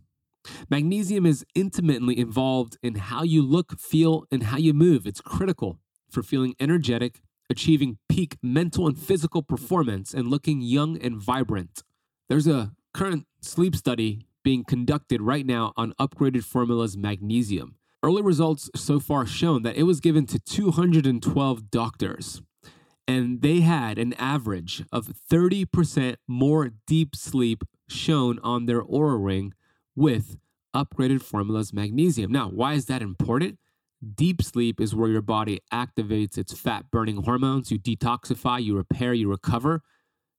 [0.69, 5.07] Magnesium is intimately involved in how you look, feel, and how you move.
[5.07, 5.79] It's critical
[6.11, 11.83] for feeling energetic, achieving peak mental and physical performance, and looking young and vibrant.
[12.29, 17.77] There's a current sleep study being conducted right now on upgraded formulas magnesium.
[18.05, 22.43] Early results so far shown that it was given to 212 doctors,
[23.09, 29.55] and they had an average of 30% more deep sleep shown on their Oura ring
[29.97, 30.37] with
[30.77, 32.31] upgraded formulas magnesium.
[32.31, 33.59] Now, why is that important?
[34.15, 37.71] Deep sleep is where your body activates its fat burning hormones.
[37.71, 39.81] You detoxify, you repair, you recover.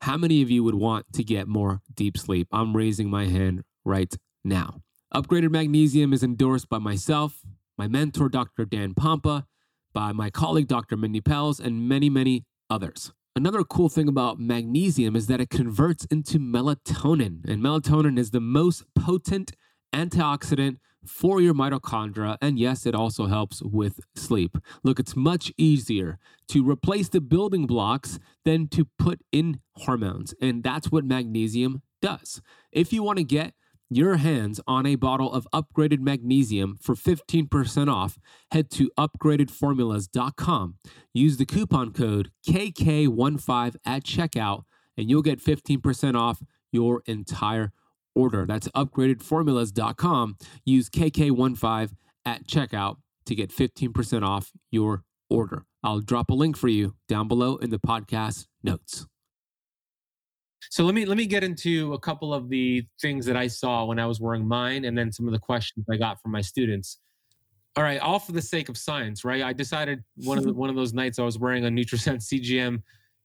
[0.02, 2.48] How many of you would want to get more deep sleep?
[2.52, 4.82] I'm raising my hand right now.
[5.14, 7.42] Upgraded magnesium is endorsed by myself,
[7.78, 8.66] my mentor, Dr.
[8.66, 9.46] Dan Pompa,
[9.94, 10.98] by my colleague, Dr.
[10.98, 13.14] Mindy Pelz, and many, many others.
[13.36, 18.40] Another cool thing about magnesium is that it converts into melatonin, and melatonin is the
[18.40, 19.52] most potent
[19.94, 22.38] antioxidant for your mitochondria.
[22.42, 24.58] And yes, it also helps with sleep.
[24.84, 26.18] Look, it's much easier
[26.48, 30.34] to replace the building blocks than to put in hormones.
[30.42, 32.42] And that's what magnesium does.
[32.72, 33.54] If you want to get
[33.90, 38.18] your hands on a bottle of upgraded magnesium for 15% off,
[38.52, 40.76] head to upgradedformulas.com.
[41.14, 44.64] Use the coupon code KK15 at checkout,
[44.98, 47.72] and you'll get 15% off your entire
[48.16, 48.46] order.
[48.46, 50.38] That's upgradedformulas.com.
[50.66, 51.92] Use KK15
[52.26, 55.66] at checkout to get 15% off your order.
[55.84, 59.06] I'll drop a link for you down below in the podcast notes.
[60.70, 63.86] So let me let me get into a couple of the things that I saw
[63.86, 66.42] when I was wearing mine, and then some of the questions I got from my
[66.42, 67.00] students.
[67.78, 69.44] All right, all for the sake of science, right?
[69.44, 72.82] I decided one of the, one of those nights I was wearing a NutriSense CGM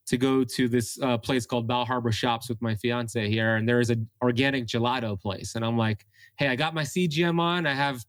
[0.06, 3.68] to go to this uh, place called Bal Harbour Shops with my fiance here, and
[3.68, 6.04] there is an organic gelato place, and I'm like,
[6.36, 8.04] hey, I got my CGM on, I have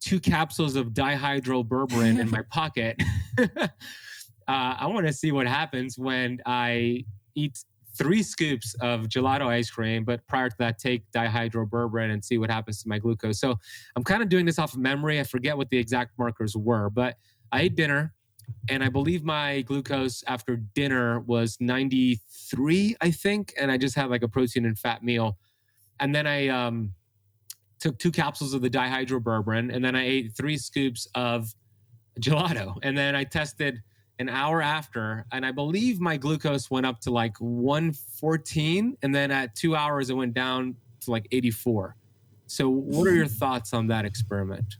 [0.00, 3.00] two capsules of dihydroberberine in my pocket.
[3.38, 3.68] uh,
[4.46, 7.04] I want to see what happens when I
[7.34, 7.58] eat
[7.96, 12.50] three scoops of gelato ice cream, but prior to that, take dihydroberberine and see what
[12.50, 13.38] happens to my glucose.
[13.38, 13.56] So
[13.96, 15.20] I'm kind of doing this off of memory.
[15.20, 17.16] I forget what the exact markers were, but
[17.52, 18.12] I ate dinner
[18.68, 23.54] and I believe my glucose after dinner was 93, I think.
[23.58, 25.38] And I just had like a protein and fat meal.
[26.00, 26.92] And then I um,
[27.78, 31.54] took two capsules of the dihydroberberine and then I ate three scoops of
[32.20, 32.76] gelato.
[32.82, 33.82] And then I tested
[34.28, 39.30] an hour after, and I believe my glucose went up to like 114, and then
[39.30, 41.96] at two hours it went down to like 84.
[42.46, 43.32] So, what are your hmm.
[43.32, 44.76] thoughts on that experiment?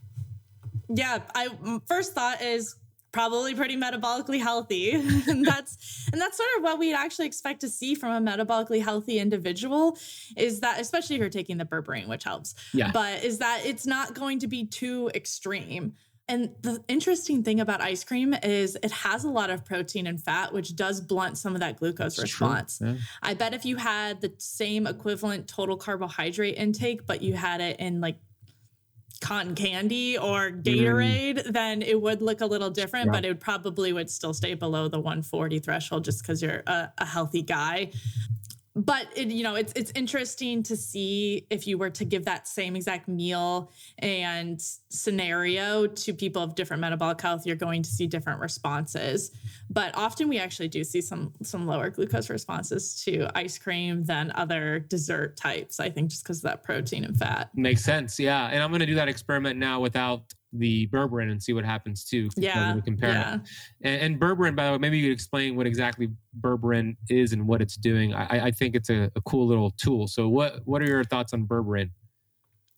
[0.89, 1.49] Yeah, I
[1.87, 2.75] first thought is
[3.11, 4.91] probably pretty metabolically healthy.
[5.27, 8.81] And that's and that's sort of what we'd actually expect to see from a metabolically
[8.81, 9.97] healthy individual
[10.37, 12.53] is that especially if you're taking the berberine which helps.
[12.73, 12.91] Yeah.
[12.91, 15.93] But is that it's not going to be too extreme
[16.27, 20.21] and the interesting thing about ice cream is it has a lot of protein and
[20.21, 22.79] fat, which does blunt some of that glucose That's response.
[22.83, 22.95] Yeah.
[23.21, 27.79] I bet if you had the same equivalent total carbohydrate intake, but you had it
[27.79, 28.17] in like
[29.21, 31.53] cotton candy or Gatorade, mm.
[31.53, 33.11] then it would look a little different, yeah.
[33.11, 37.05] but it probably would still stay below the 140 threshold just because you're a, a,
[37.05, 37.91] healthy guy
[38.75, 42.47] but it, you know it's it's interesting to see if you were to give that
[42.47, 48.05] same exact meal and scenario to people of different metabolic health you're going to see
[48.05, 49.31] different responses.
[49.69, 54.31] But often we actually do see some some lower glucose responses to ice cream than
[54.35, 57.49] other dessert types i think just because of that protein and fat.
[57.55, 58.49] Makes sense yeah.
[58.51, 62.03] And i'm going to do that experiment now without the berberine and see what happens
[62.05, 62.29] too.
[62.35, 62.79] Yeah.
[62.83, 63.37] Compare yeah.
[63.81, 66.09] And, and, berberine, by the way, maybe you could explain what exactly
[66.41, 68.13] berberine is and what it's doing.
[68.13, 70.07] I, I think it's a, a, cool little tool.
[70.07, 71.91] So what what are your thoughts on berberine?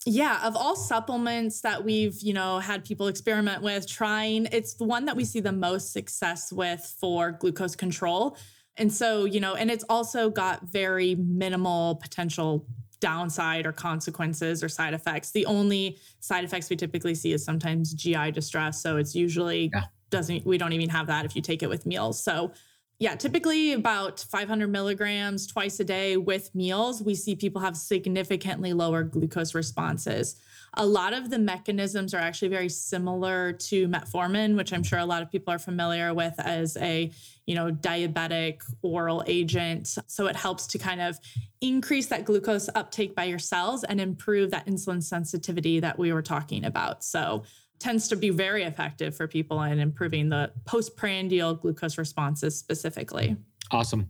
[0.06, 4.86] Yeah, of all supplements that we've, you know, had people experiment with, trying, it's the
[4.86, 8.38] one that we see the most success with for glucose control.
[8.78, 12.66] And so, you know, and it's also got very minimal potential
[13.00, 15.32] downside or consequences or side effects.
[15.32, 18.82] The only side effects we typically see is sometimes GI distress.
[18.82, 19.84] So it's usually yeah.
[20.10, 22.22] doesn't, we don't even have that if you take it with meals.
[22.24, 22.52] So
[23.00, 28.74] yeah, typically about 500 milligrams twice a day with meals, we see people have significantly
[28.74, 30.38] lower glucose responses.
[30.80, 35.06] A lot of the mechanisms are actually very similar to metformin, which I'm sure a
[35.06, 37.12] lot of people are familiar with as a,
[37.48, 39.98] you know, diabetic oral agent.
[40.06, 41.18] So it helps to kind of
[41.62, 46.22] increase that glucose uptake by your cells and improve that insulin sensitivity that we were
[46.22, 47.04] talking about.
[47.04, 47.44] So
[47.80, 53.36] tends to be very effective for people in improving the postprandial glucose responses specifically.
[53.72, 54.10] Awesome.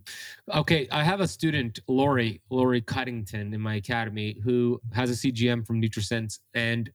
[0.54, 5.66] Okay, I have a student, Lori, Lori Cuddington, in my academy, who has a CGM
[5.66, 6.90] from NutriSense, and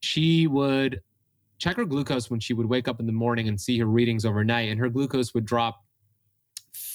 [0.00, 1.00] she would
[1.58, 4.24] check her glucose when she would wake up in the morning and see her readings
[4.24, 5.82] overnight, and her glucose would drop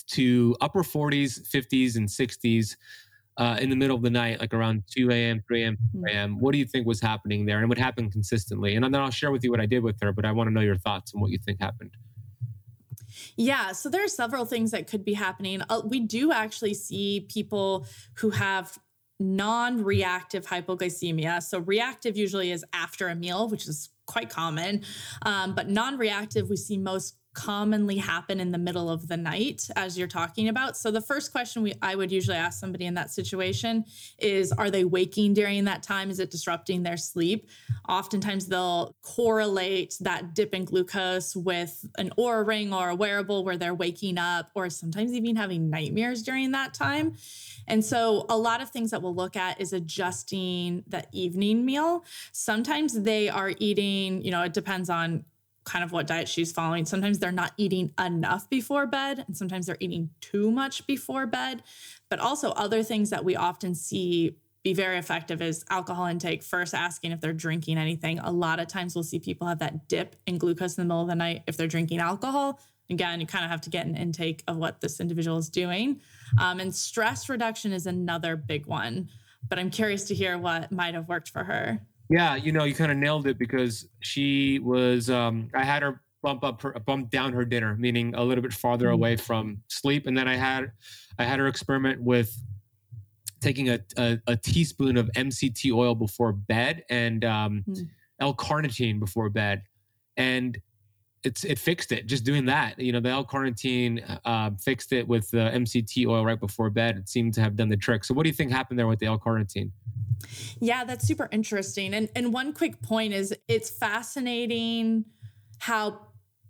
[0.07, 2.78] to upper 40s, 50s, and 60s
[3.38, 6.39] uh, in the middle of the night, like around 2 a.m., 3 a.m., 4 a.m.
[6.39, 7.59] What do you think was happening there?
[7.59, 8.76] And what happened consistently?
[8.76, 10.53] And then I'll share with you what I did with her, but I want to
[10.53, 11.91] know your thoughts and what you think happened.
[13.38, 15.62] Yeah, so there are several things that could be happening.
[15.70, 18.78] Uh, we do actually see people who have
[19.20, 21.42] non reactive hypoglycemia.
[21.42, 24.84] So, reactive usually is after a meal, which is quite common.
[25.22, 29.70] Um, but non reactive, we see most commonly happen in the middle of the night
[29.76, 30.76] as you're talking about.
[30.76, 33.86] So the first question we I would usually ask somebody in that situation
[34.20, 36.10] is are they waking during that time?
[36.10, 37.50] Is it disrupting their sleep?
[37.88, 43.58] Oftentimes they'll correlate that dip in glucose with an Oura ring or a wearable where
[43.58, 47.16] they're waking up or sometimes even having nightmares during that time.
[47.68, 52.04] And so a lot of things that we'll look at is adjusting the evening meal.
[52.34, 55.24] Sometimes they are eating, you know, it depends on
[55.64, 56.86] kind of what diet she's following.
[56.86, 61.64] Sometimes they're not eating enough before bed, and sometimes they're eating too much before bed.
[62.09, 66.74] But also, other things that we often see be very effective is alcohol intake, first
[66.74, 68.20] asking if they're drinking anything.
[68.20, 71.01] A lot of times we'll see people have that dip in glucose in the middle
[71.01, 72.59] of the night if they're drinking alcohol.
[72.89, 76.01] Again, you kind of have to get an intake of what this individual is doing.
[76.39, 79.09] Um, and stress reduction is another big one.
[79.49, 81.80] But I'm curious to hear what might have worked for her.
[82.12, 85.09] Yeah, you know, you kind of nailed it because she was.
[85.09, 88.53] Um, I had her bump up her bump down her dinner, meaning a little bit
[88.53, 88.95] farther mm-hmm.
[88.95, 90.74] away from sleep, and then I had
[91.18, 92.38] I had her experiment with
[93.39, 97.88] taking a, a, a teaspoon of MCT oil before bed and um, mm.
[98.20, 99.64] L-carnitine before bed,
[100.18, 100.59] and
[101.24, 105.30] it's it fixed it just doing that you know the l-carnitine uh, fixed it with
[105.32, 106.98] the mct oil right before bed.
[106.98, 108.04] It seemed to have done the trick.
[108.04, 109.72] So what do you think happened there with the l-carnitine?
[110.60, 111.94] Yeah, that's super interesting.
[111.94, 115.06] And and one quick point is it's fascinating
[115.60, 116.08] how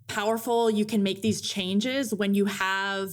[0.08, 3.12] powerful you can make these changes when you have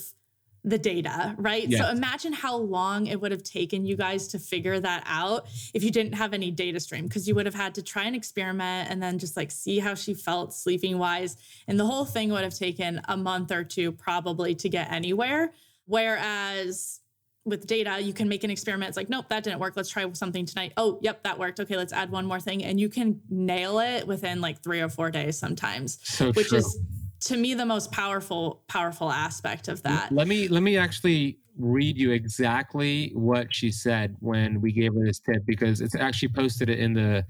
[0.64, 1.68] the data, right?
[1.68, 1.80] Yes.
[1.80, 5.82] So imagine how long it would have taken you guys to figure that out if
[5.82, 8.90] you didn't have any data stream because you would have had to try and experiment
[8.90, 11.36] and then just like see how she felt sleeping wise
[11.68, 15.52] and the whole thing would have taken a month or two probably to get anywhere
[15.86, 17.00] whereas
[17.48, 18.90] with data, you can make an experiment.
[18.90, 19.74] It's like, nope, that didn't work.
[19.74, 20.74] Let's try something tonight.
[20.76, 21.58] Oh, yep, that worked.
[21.60, 22.62] Okay, let's add one more thing.
[22.62, 26.58] And you can nail it within like three or four days sometimes, so which true.
[26.58, 26.78] is
[27.20, 30.12] to me the most powerful, powerful aspect of that.
[30.12, 35.04] Let me let me actually read you exactly what she said when we gave her
[35.04, 37.24] this tip because it's actually posted it in the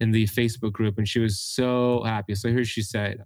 [0.00, 2.34] in the Facebook group and she was so happy.
[2.34, 3.24] So here she said,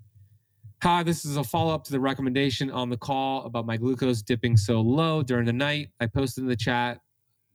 [0.83, 4.21] Hi, this is a follow up to the recommendation on the call about my glucose
[4.21, 5.91] dipping so low during the night.
[6.01, 6.99] I posted in the chat.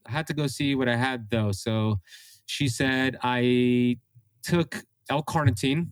[0.05, 1.51] I had to go see what I had though.
[1.51, 1.99] So
[2.45, 3.97] she said, I
[4.43, 5.87] took L carnitine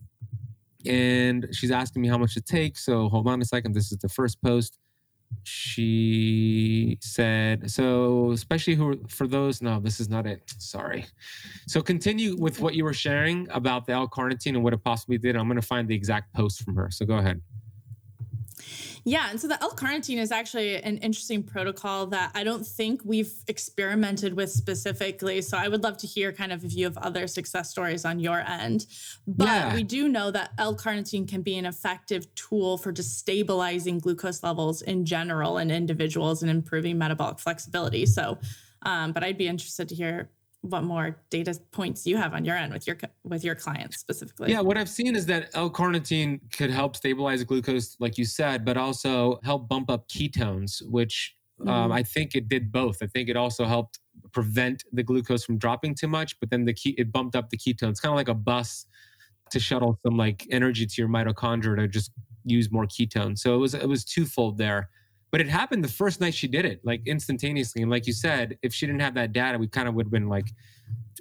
[0.86, 2.84] and she's asking me how much it takes.
[2.84, 3.74] So hold on a second.
[3.74, 4.78] This is the first post
[5.42, 11.06] she said so especially who for those no this is not it sorry
[11.66, 15.36] so continue with what you were sharing about the l-carnitine and what it possibly did
[15.36, 17.40] i'm going to find the exact post from her so go ahead
[19.08, 23.32] yeah, and so the L-carnitine is actually an interesting protocol that I don't think we've
[23.46, 25.40] experimented with specifically.
[25.42, 28.18] So I would love to hear kind of if you have other success stories on
[28.18, 28.86] your end.
[29.28, 29.74] But yeah.
[29.74, 34.82] we do know that L-carnitine can be an effective tool for just stabilizing glucose levels
[34.82, 38.06] in general in individuals and improving metabolic flexibility.
[38.06, 38.38] So,
[38.82, 40.30] um, but I'd be interested to hear
[40.66, 44.50] what more data points you have on your end with your with your clients specifically.
[44.50, 48.76] Yeah, what I've seen is that L-carnitine could help stabilize glucose, like you said, but
[48.76, 51.76] also help bump up ketones, which um, mm-hmm.
[51.76, 52.98] um, I think it did both.
[53.02, 53.98] I think it also helped
[54.32, 57.56] prevent the glucose from dropping too much, but then the key it bumped up the
[57.56, 58.86] ketones, kind of like a bus
[59.50, 62.10] to shuttle some like energy to your mitochondria to just
[62.44, 63.38] use more ketones.
[63.38, 64.90] So it was it was twofold there.
[65.32, 67.82] But it happened the first night she did it, like instantaneously.
[67.82, 70.12] And like you said, if she didn't have that data, we kind of would have
[70.12, 70.46] been like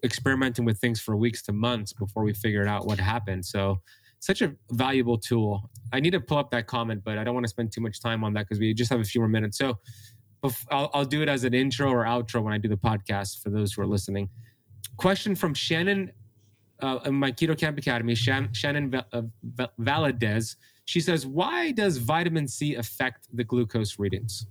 [0.04, 3.46] experimenting with things for weeks to months before we figured out what happened.
[3.46, 3.82] So
[4.20, 5.70] such a valuable tool.
[5.94, 8.02] I need to pull up that comment, but I don't want to spend too much
[8.02, 9.58] time on that because we just have a few more minutes.
[9.58, 9.78] So
[10.72, 13.50] I'll, I'll, do it as an intro or outro when I do the podcast for
[13.50, 14.30] those who are listening.
[14.98, 16.12] Question from Shannon
[16.82, 19.22] uh, in my Keto Kamp Academy, Shannon, Shannon uh,
[19.80, 20.56] Valadez.
[20.86, 24.48] She says, Why does vitamin C affect the glucose readings?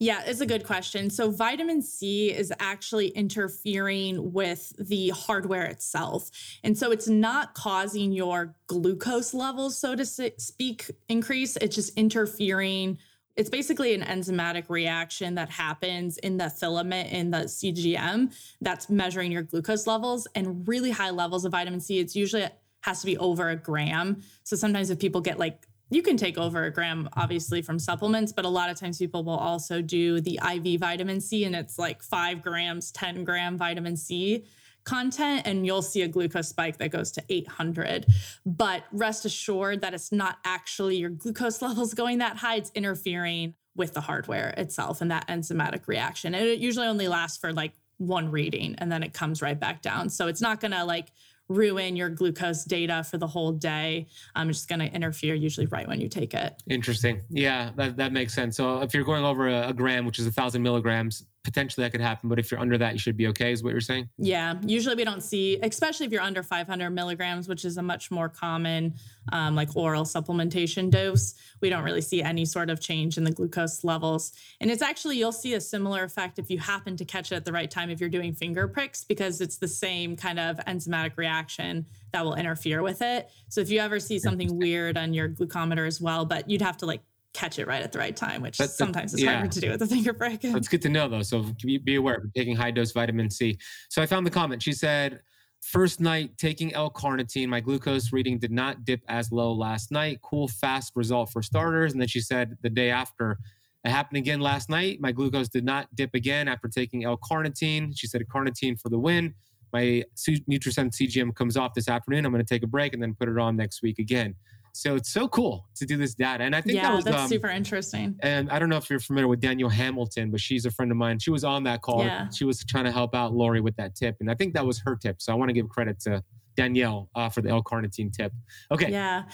[0.00, 1.08] Yeah, it's a good question.
[1.08, 6.30] So, vitamin C is actually interfering with the hardware itself.
[6.64, 11.56] And so, it's not causing your glucose levels, so to speak, increase.
[11.56, 12.98] It's just interfering.
[13.36, 19.32] It's basically an enzymatic reaction that happens in the filament in the CGM that's measuring
[19.32, 21.98] your glucose levels and really high levels of vitamin C.
[21.98, 22.46] It's usually
[22.84, 24.22] has to be over a gram.
[24.44, 28.32] So sometimes if people get like you can take over a gram obviously from supplements
[28.32, 31.78] but a lot of times people will also do the iv vitamin c and it's
[31.78, 34.44] like five grams 10 gram vitamin c
[34.84, 38.06] content and you'll see a glucose spike that goes to 800
[38.46, 42.56] but rest assured that it's not actually your glucose levels going that high.
[42.56, 46.34] It's interfering with the hardware itself and that enzymatic reaction.
[46.34, 49.82] And it usually only lasts for like one reading and then it comes right back
[49.82, 50.08] down.
[50.10, 51.10] So it's not going to like
[51.48, 54.06] ruin your glucose data for the whole day.
[54.34, 56.62] Um, it's just going to interfere usually right when you take it.
[56.68, 57.22] Interesting.
[57.28, 58.56] Yeah, that, that makes sense.
[58.56, 61.90] So if you're going over a, a gram, which is a thousand milligrams, potentially that
[61.90, 62.28] could happen.
[62.28, 64.08] But if you're under that, you should be okay, is what you're saying?
[64.18, 64.54] Yeah.
[64.66, 68.28] Usually we don't see, especially if you're under 500 milligrams, which is a much more
[68.30, 68.94] common
[69.32, 73.30] um, like oral supplementation dose, we don't really see any sort of change in the
[73.30, 74.32] glucose levels.
[74.60, 77.44] And it's actually, you'll see a similar effect if you happen to catch it at
[77.44, 81.16] the right time if you're doing finger pricks, because it's the same kind of enzymatic
[81.16, 83.30] reaction that will interfere with it.
[83.48, 86.78] So if you ever see something weird on your glucometer as well, but you'd have
[86.78, 87.02] to like
[87.34, 89.38] catch it right at the right time, which sometimes is yeah.
[89.38, 90.40] hard to do with a finger prick.
[90.42, 91.22] That's good to know, though.
[91.22, 93.58] So be aware of taking high dose vitamin C.
[93.90, 94.62] So I found the comment.
[94.62, 95.20] She said,
[95.64, 100.20] First night taking L-carnitine, my glucose reading did not dip as low last night.
[100.22, 101.92] Cool, fast result for starters.
[101.92, 103.38] And then she said the day after,
[103.82, 105.00] it happened again last night.
[105.00, 107.92] My glucose did not dip again after taking L-carnitine.
[107.96, 109.34] She said carnitine for the win.
[109.72, 112.26] My Nutrisense CGM comes off this afternoon.
[112.26, 114.34] I'm going to take a break and then put it on next week again.
[114.76, 116.42] So it's so cool to do this data.
[116.42, 118.16] And I think yeah, that was that's um, super interesting.
[118.24, 120.96] And I don't know if you're familiar with Danielle Hamilton, but she's a friend of
[120.96, 121.20] mine.
[121.20, 122.04] She was on that call.
[122.04, 122.28] Yeah.
[122.30, 124.16] She was trying to help out Lori with that tip.
[124.18, 125.22] And I think that was her tip.
[125.22, 126.24] So I want to give credit to
[126.56, 128.32] Danielle uh, for the L-carnitine tip.
[128.72, 128.90] Okay.
[128.90, 129.26] Yeah.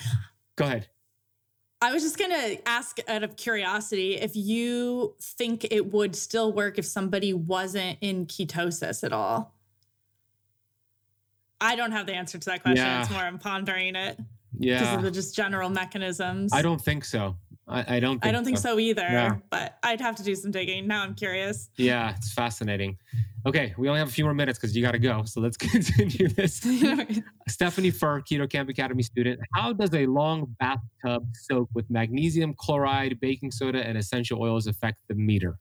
[0.57, 0.89] Go ahead.
[1.81, 6.53] I was just going to ask out of curiosity if you think it would still
[6.53, 9.55] work if somebody wasn't in ketosis at all.
[11.63, 12.85] I don't have the answer to that question.
[12.85, 13.01] Yeah.
[13.01, 14.21] It's more I'm pondering it
[14.61, 16.53] yeah because of the just general mechanisms.
[16.53, 17.37] I don't think so.
[17.67, 19.37] I, I don't think i don't think so, so either yeah.
[19.49, 20.87] but i'd have to do some digging.
[20.87, 21.71] Now i'm curious.
[21.77, 22.97] Yeah it's fascinating.
[23.47, 25.57] Okay we only have a few more minutes because you got to go so let's
[25.57, 26.61] continue this.
[27.49, 29.41] Stephanie fur Keto Kamp academy student.
[29.55, 34.99] How does a long bathtub soak with magnesium chloride baking soda and essential oils affect
[35.09, 35.59] the meter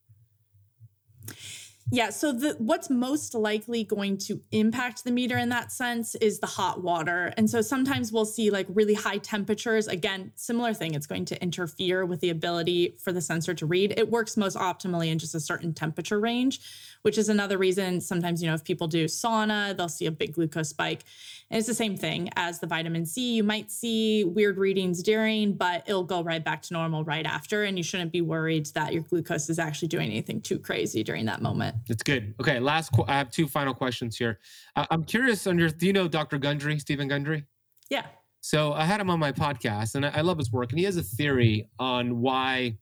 [1.91, 2.09] yeah.
[2.09, 6.47] So the what's most likely going to impact the meter in that sense is the
[6.47, 7.33] hot water.
[7.37, 9.87] And so sometimes we'll see like really high temperatures.
[9.87, 10.93] Again, similar thing.
[10.93, 13.93] It's going to interfere with the ability for the sensor to read.
[13.97, 16.59] It works most optimally in just a certain temperature range
[17.01, 20.33] which is another reason sometimes, you know, if people do sauna, they'll see a big
[20.33, 21.03] glucose spike.
[21.51, 23.33] And it's the same thing as the vitamin C.
[23.33, 27.63] You might see weird readings during, but it'll go right back to normal right after.
[27.63, 31.25] And you shouldn't be worried that your glucose is actually doing anything too crazy during
[31.25, 31.75] that moment.
[31.87, 32.35] That's good.
[32.39, 32.59] Okay.
[32.59, 34.39] Last, qu- I have two final questions here.
[34.75, 36.37] I- I'm curious on your, do you know Dr.
[36.37, 37.45] Gundry, Stephen Gundry?
[37.89, 38.05] Yeah.
[38.41, 40.71] So I had him on my podcast and I, I love his work.
[40.71, 42.77] And he has a theory on why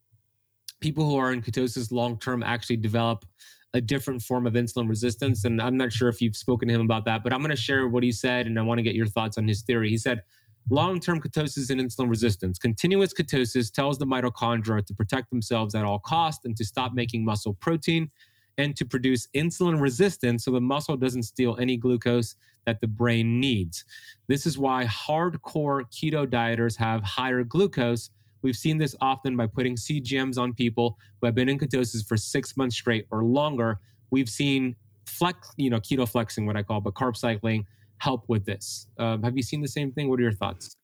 [0.81, 3.25] people who are in ketosis long term actually develop
[3.73, 5.45] a different form of insulin resistance.
[5.45, 7.61] And I'm not sure if you've spoken to him about that, but I'm going to
[7.61, 9.89] share what he said and I want to get your thoughts on his theory.
[9.89, 10.21] He said,
[10.69, 12.57] long term ketosis and insulin resistance.
[12.57, 17.23] Continuous ketosis tells the mitochondria to protect themselves at all costs and to stop making
[17.23, 18.09] muscle protein
[18.57, 23.39] and to produce insulin resistance so the muscle doesn't steal any glucose that the brain
[23.39, 23.85] needs.
[24.27, 28.09] This is why hardcore keto dieters have higher glucose
[28.41, 32.17] We've seen this often by putting CGMs on people who have been in ketosis for
[32.17, 33.79] six months straight or longer.
[34.11, 34.75] We've seen
[35.05, 37.65] flex, you know, keto flexing, what I call, but carb cycling
[37.97, 38.87] help with this.
[38.97, 40.09] Um, have you seen the same thing?
[40.09, 40.75] What are your thoughts?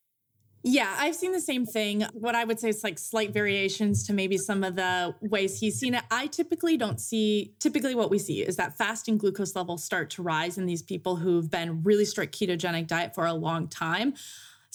[0.66, 2.06] Yeah, I've seen the same thing.
[2.14, 5.78] What I would say is like slight variations to maybe some of the ways he's
[5.78, 6.04] seen it.
[6.10, 10.24] I typically don't see, typically, what we see is that fasting glucose levels start to
[10.24, 14.14] rise in these people who've been really strict ketogenic diet for a long time.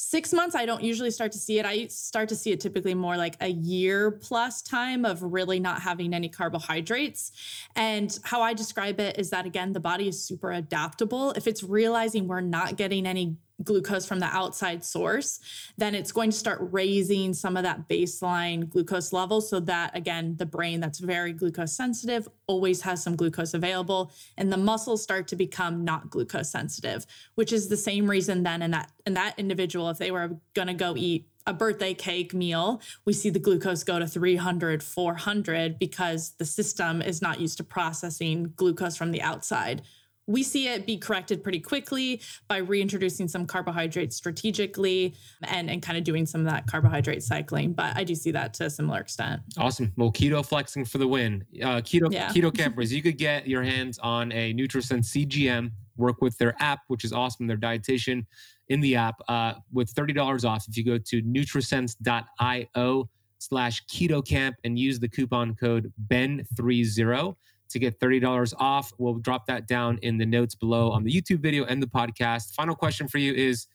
[0.01, 1.67] Six months, I don't usually start to see it.
[1.67, 5.83] I start to see it typically more like a year plus time of really not
[5.83, 7.33] having any carbohydrates.
[7.75, 11.33] And how I describe it is that, again, the body is super adaptable.
[11.33, 15.41] If it's realizing we're not getting any glucose from the outside source,
[15.77, 19.41] then it's going to start raising some of that baseline glucose level.
[19.41, 24.53] So that, again, the brain that's very glucose sensitive always has some glucose available and
[24.53, 28.71] the muscles start to become not glucose sensitive, which is the same reason then in
[28.73, 32.83] that in that individual, if they were going to go eat a birthday cake meal,
[33.07, 37.65] we see the glucose go to 300, 400 because the system is not used to
[37.65, 39.81] processing glucose from the outside
[40.29, 45.15] we see it be corrected pretty quickly by reintroducing some carbohydrates strategically
[45.45, 47.73] and, and kind of doing some of that carbohydrate cycling.
[47.73, 49.41] But I do see that to a similar extent.
[49.57, 49.93] Awesome.
[49.97, 51.45] Well, keto flexing for the win.
[51.61, 52.29] Uh, keto yeah.
[52.29, 56.81] keto Kampers, you could get your hands on a Nutrisense CGM, work with their app,
[56.89, 58.27] which is awesome, their dietitian
[58.69, 63.09] in the app uh, with $30 off if you go to nutrisense.io
[63.39, 67.35] slash ketokamp and use the coupon code BEN30
[67.71, 68.93] to get $30 off.
[68.99, 72.55] We'll drop that down in the notes below on the YouTube video and the podcast.
[72.55, 73.67] Final question for you is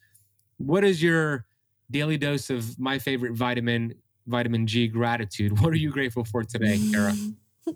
[0.58, 1.46] what is your
[1.92, 3.94] daily dose of my favorite vitamin,
[4.28, 5.60] vitamin G gratitude?
[5.62, 7.14] What are you grateful for today, Kara?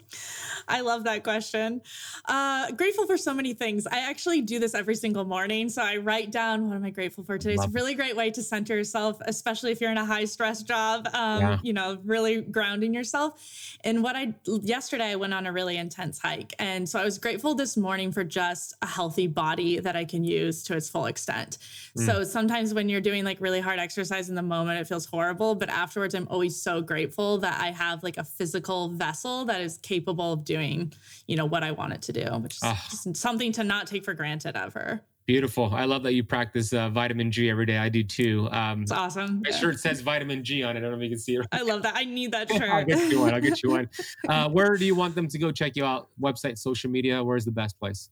[0.67, 1.81] I love that question.
[2.25, 3.87] Uh, grateful for so many things.
[3.87, 5.69] I actually do this every single morning.
[5.69, 7.55] So I write down what am I grateful for today.
[7.55, 10.25] Love it's a really great way to center yourself, especially if you're in a high
[10.25, 11.07] stress job.
[11.13, 11.57] Um, yeah.
[11.63, 13.41] You know, really grounding yourself.
[13.83, 17.17] And what I yesterday I went on a really intense hike, and so I was
[17.17, 21.05] grateful this morning for just a healthy body that I can use to its full
[21.05, 21.57] extent.
[21.97, 22.05] Mm.
[22.05, 25.55] So sometimes when you're doing like really hard exercise in the moment, it feels horrible,
[25.55, 29.77] but afterwards I'm always so grateful that I have like a physical vessel that is
[29.79, 30.56] capable of doing,
[31.27, 33.13] you know, what I want it to do, which is oh.
[33.13, 35.01] something to not take for granted ever.
[35.27, 35.73] Beautiful.
[35.73, 37.77] I love that you practice uh, vitamin G every day.
[37.77, 38.47] I do too.
[38.51, 39.41] Um, it's awesome.
[39.43, 39.57] My yeah.
[39.57, 40.79] shirt says vitamin G on it.
[40.79, 41.45] I don't know if you can see it.
[41.51, 41.97] I love that.
[41.97, 42.61] I need that shirt.
[42.71, 43.33] I'll get you one.
[43.33, 43.89] I'll get you one.
[44.29, 46.09] Uh, where do you want them to go check you out?
[46.21, 47.23] Website, social media?
[47.23, 48.09] Where's the best place?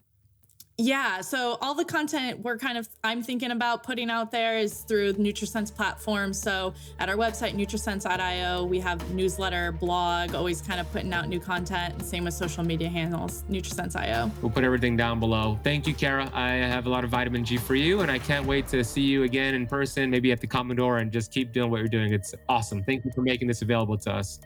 [0.77, 4.79] Yeah, so all the content we're kind of I'm thinking about putting out there is
[4.79, 6.33] through NutriSense platform.
[6.33, 11.39] So at our website nutrisense.io, we have newsletter, blog, always kind of putting out new
[11.39, 12.03] content.
[12.03, 14.29] Same with social media handles, nutrisense.io.
[14.41, 15.57] We'll put everything down below.
[15.63, 16.29] Thank you, Kara.
[16.33, 19.01] I have a lot of vitamin G for you, and I can't wait to see
[19.01, 22.11] you again in person, maybe at the Commodore, and just keep doing what you're doing.
[22.11, 22.83] It's awesome.
[22.83, 24.41] Thank you for making this available to us.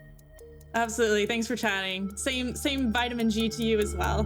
[0.76, 1.26] Absolutely.
[1.26, 2.16] Thanks for chatting.
[2.16, 4.24] Same same vitamin G to you as well.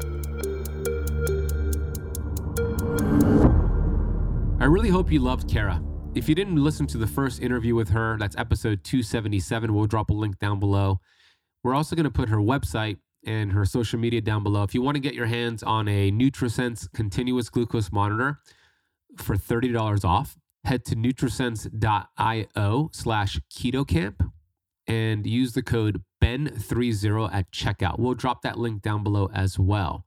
[4.61, 5.83] I really hope you loved Kara.
[6.15, 9.75] If you didn't listen to the first interview with her, that's episode 277.
[9.75, 11.01] We'll drop a link down below.
[11.65, 14.63] We're also going to put her website and her social media down below.
[14.63, 18.39] If you want to get your hands on a NutriSense continuous glucose monitor
[19.19, 24.31] for $30 off, head to nutrisense.io slash ketokamp
[24.87, 27.99] and use the code BEN30 at checkout.
[27.99, 30.07] We'll drop that link down below as well.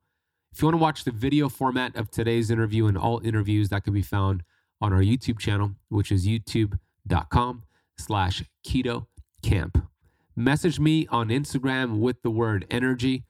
[0.58, 3.84] If you want to watch the video format of today's interview and all interviews, that
[3.84, 4.42] can be found
[4.80, 7.62] on our YouTube channel, which is youtube.com
[7.96, 9.06] slash Keto
[9.40, 9.86] Kamp.
[10.34, 13.22] Message me on Instagram with the word energy.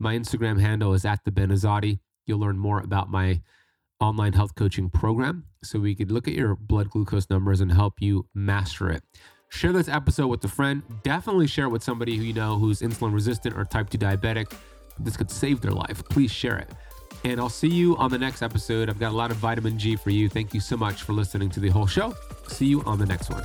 [0.00, 1.56] My Instagram handle is at the Ben
[2.26, 3.42] You'll learn more about my
[4.00, 8.02] online health coaching program so we could look at your blood glucose numbers and help
[8.02, 9.04] you master it.
[9.50, 10.82] Share this episode with a friend.
[11.04, 14.52] Definitely share it with somebody who you know who's insulin resistant or type 2 diabetic
[15.04, 16.02] this could save their life.
[16.08, 16.70] Please share it.
[17.24, 18.88] And I'll see you on the next episode.
[18.88, 20.28] I've got a lot of vitamin G for you.
[20.28, 22.14] Thank you so much for listening to the whole show.
[22.48, 23.44] See you on the next one.